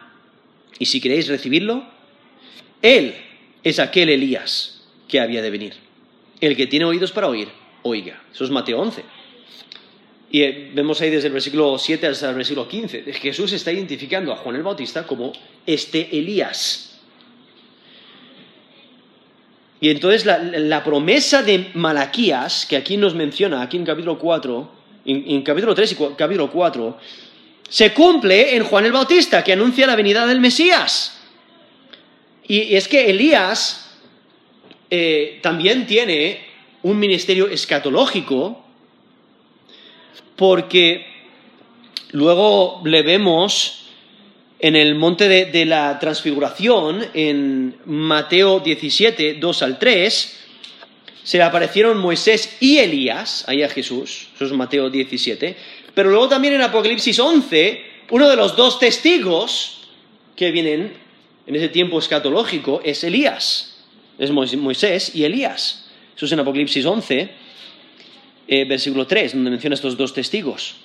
[0.78, 1.84] Y si queréis recibirlo,
[2.84, 3.16] él
[3.64, 5.87] es aquel Elías que había de venir.
[6.40, 7.50] El que tiene oídos para oír,
[7.84, 8.22] oiga.
[8.32, 9.04] Eso es Mateo 11.
[10.30, 13.14] Y eh, vemos ahí desde el versículo 7 hasta el versículo 15.
[13.14, 15.32] Jesús está identificando a Juan el Bautista como
[15.66, 17.00] este Elías.
[19.80, 24.72] Y entonces la, promesa de Malaquías, que aquí nos menciona, aquí en capítulo 4,
[25.06, 26.98] en, en capítulo 3 y capítulo 4,
[27.70, 31.20] se cumple en Juan el Bautista, que anuncia la venida del Mesías.
[32.48, 33.87] Y es que Elías
[34.90, 36.46] eh, también tiene
[36.84, 38.64] un ministerio escatológico,
[40.36, 41.06] porque
[42.12, 43.88] luego le vemos
[44.60, 50.40] en el monte de, la transfiguración, en Mateo 17, 2 al 3,
[51.24, 55.56] se le aparecieron Moisés y Elías, ahí a Jesús, eso es Mateo 17,
[55.94, 59.90] pero luego también en Apocalipsis 11, uno de los dos testigos
[60.36, 60.94] que vienen
[61.46, 63.77] en ese tiempo escatológico es Elías,
[64.18, 65.90] es Mois- Moisés y Elías.
[66.16, 67.30] Eso es en Apocalipsis 11,
[68.48, 70.76] eh, versículo 3, donde menciona estos dos testigos.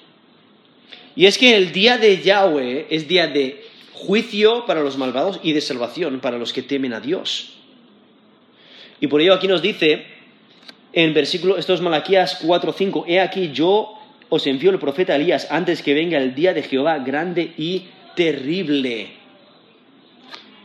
[1.16, 5.52] Y es que el día de Yahweh es día de juicio para los malvados y
[5.52, 7.54] de salvación para los que temen a Dios.
[9.00, 10.06] Y por ello aquí nos dice
[10.92, 13.94] en versículo, esto es Malaquías 4:5, he aquí yo
[14.28, 17.84] os envío el profeta Elías antes que venga el día de Jehová grande y
[18.16, 19.08] terrible.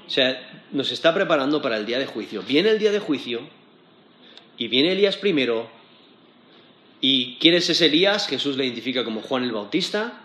[0.06, 2.44] O sea, nos está preparando para el día de juicio.
[2.44, 3.42] Viene el día de juicio
[4.58, 5.70] y viene Elías primero.
[7.00, 8.28] ¿Y quién es ese Elías?
[8.28, 10.22] Jesús le identifica como Juan el Bautista.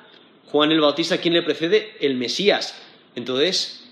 [0.47, 1.97] Juan el Bautista, ¿quién le precede?
[2.01, 2.81] El Mesías.
[3.15, 3.85] Entonces,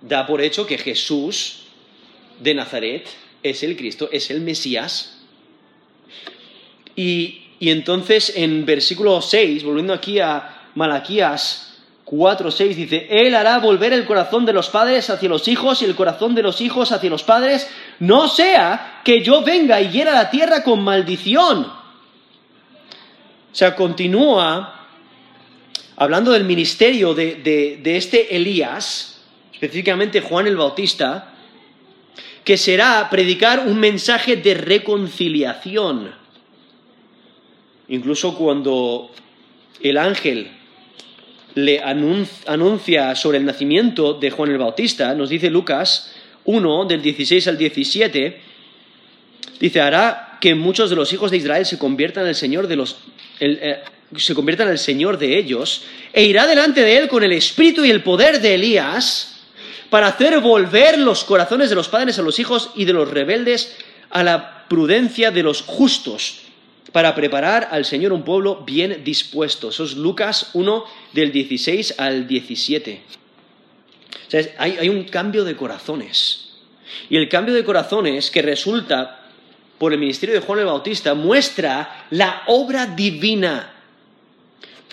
[0.00, 1.64] da por hecho que Jesús
[2.40, 3.08] de Nazaret
[3.42, 5.18] es el Cristo, es el Mesías
[6.96, 11.73] Y, y entonces en versículo 6, volviendo aquí a Malaquías
[12.04, 15.86] 4, 6, dice, Él hará volver el corazón de los padres hacia los hijos y
[15.86, 20.12] el corazón de los hijos hacia los padres, no sea que yo venga y hiera
[20.12, 21.64] la tierra con maldición.
[21.64, 24.86] O sea, continúa
[25.96, 31.32] hablando del ministerio de, de, de este Elías, específicamente Juan el Bautista,
[32.44, 36.14] que será predicar un mensaje de reconciliación.
[37.88, 39.10] Incluso cuando
[39.80, 40.50] el ángel
[41.54, 46.12] le anuncia sobre el nacimiento de Juan el Bautista, nos dice Lucas
[46.44, 48.40] 1, del 16 al 17,
[49.60, 52.96] dice, hará que muchos de los hijos de Israel se conviertan el Señor de los...
[53.40, 53.80] Eh,
[54.16, 55.82] se conviertan el Señor de ellos,
[56.12, 59.40] e irá delante de él con el espíritu y el poder de Elías,
[59.90, 63.76] para hacer volver los corazones de los padres a los hijos y de los rebeldes
[64.10, 66.40] a la prudencia de los justos,
[66.94, 69.70] para preparar al Señor un pueblo bien dispuesto.
[69.70, 73.02] Eso es Lucas 1 del 16 al 17.
[74.28, 76.50] O sea, hay, hay un cambio de corazones.
[77.10, 79.24] Y el cambio de corazones que resulta
[79.76, 83.74] por el ministerio de Juan el Bautista muestra la obra divina.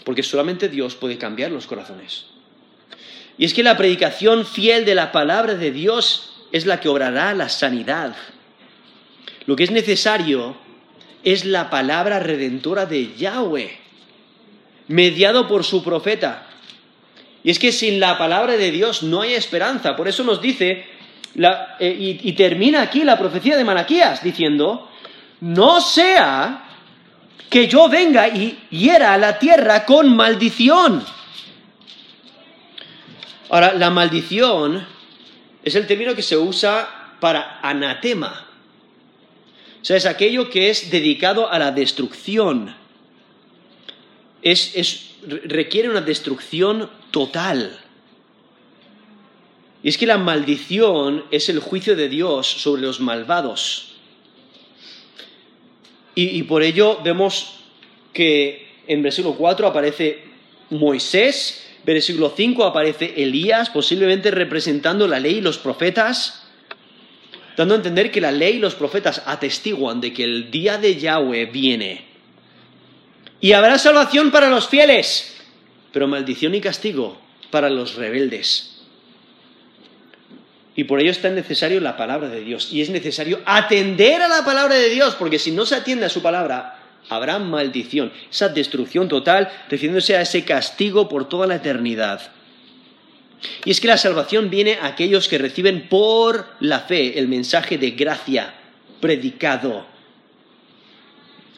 [0.03, 2.25] Porque solamente Dios puede cambiar los corazones.
[3.37, 7.35] Y es que la predicación fiel de la palabra de Dios es la que obrará
[7.35, 8.15] la sanidad.
[9.45, 10.70] Lo que es necesario
[11.23, 13.77] es la palabra redentora de Yahweh,
[14.87, 16.47] mediado por su profeta.
[17.43, 19.95] Y es que sin la palabra de Dios no hay esperanza.
[19.95, 20.85] Por eso nos dice,
[21.79, 24.89] eh, y, y termina aquí la profecía de Malaquías, diciendo,
[25.41, 26.65] no sea
[27.49, 31.03] que yo venga y hiera a la tierra con maldición.
[33.49, 34.87] Ahora, la maldición
[35.63, 38.47] es el término que se usa para anatema.
[39.81, 42.75] O sea, es aquello que es dedicado a la destrucción.
[44.43, 47.79] requiere una destrucción total.
[49.83, 53.95] Y es que la maldición es el juicio de Dios sobre los malvados.
[56.13, 57.55] Y, y por ello vemos
[58.13, 60.25] que en versículo 4 aparece
[60.69, 66.41] Moisés, versículo 5 aparece Elías, posiblemente representando la ley y los profetas
[67.61, 70.95] dando a entender que la ley y los profetas atestiguan de que el día de
[70.95, 72.05] Yahweh viene.
[73.39, 75.37] Y habrá salvación para los fieles,
[75.91, 77.19] pero maldición y castigo
[77.51, 78.79] para los rebeldes.
[80.75, 82.71] Y por ello es tan necesario la palabra de Dios.
[82.71, 86.09] Y es necesario atender a la palabra de Dios, porque si no se atiende a
[86.09, 92.31] su palabra, habrá maldición, esa destrucción total, refiriéndose a ese castigo por toda la eternidad.
[93.65, 97.77] Y es que la salvación viene a aquellos que reciben por la fe el mensaje
[97.77, 98.53] de gracia
[98.99, 99.85] predicado.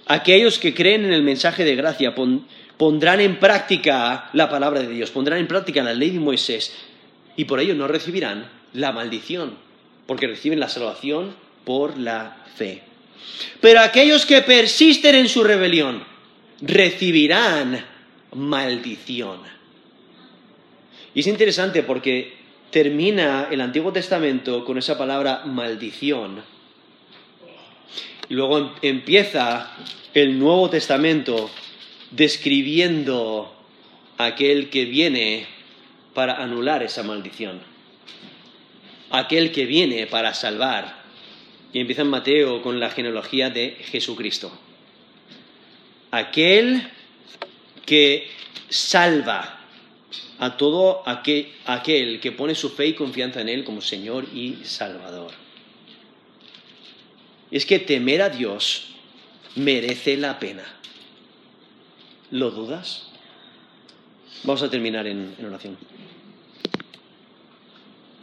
[0.05, 2.13] Aquellos que creen en el mensaje de gracia
[2.77, 6.73] pondrán en práctica la palabra de Dios, pondrán en práctica la ley de Moisés
[7.35, 9.55] y por ello no recibirán la maldición,
[10.07, 12.83] porque reciben la salvación por la fe.
[13.61, 16.03] Pero aquellos que persisten en su rebelión
[16.61, 17.85] recibirán
[18.33, 19.39] maldición.
[21.13, 22.33] Y es interesante porque
[22.71, 26.43] termina el Antiguo Testamento con esa palabra maldición.
[28.29, 29.71] Y luego em-, empieza
[30.13, 31.51] el Nuevo Testamento
[32.11, 33.53] describiendo
[34.17, 35.45] aquel que viene
[36.13, 37.61] para anular esa maldición.
[39.11, 41.03] Aquel que viene para salvar.
[41.73, 44.51] Y empieza en Mateo con la genealogía de Jesucristo.
[46.09, 46.87] Aquel
[47.85, 48.27] que
[48.69, 49.62] salva
[50.43, 55.31] a todo aquel, que pone su fe y confianza en Él como Señor y Salvador.
[57.49, 58.89] Es que temer a Dios
[59.55, 60.65] merece la pena.
[62.29, 63.07] ¿Lo dudas?
[64.43, 65.77] Vamos a terminar en oración.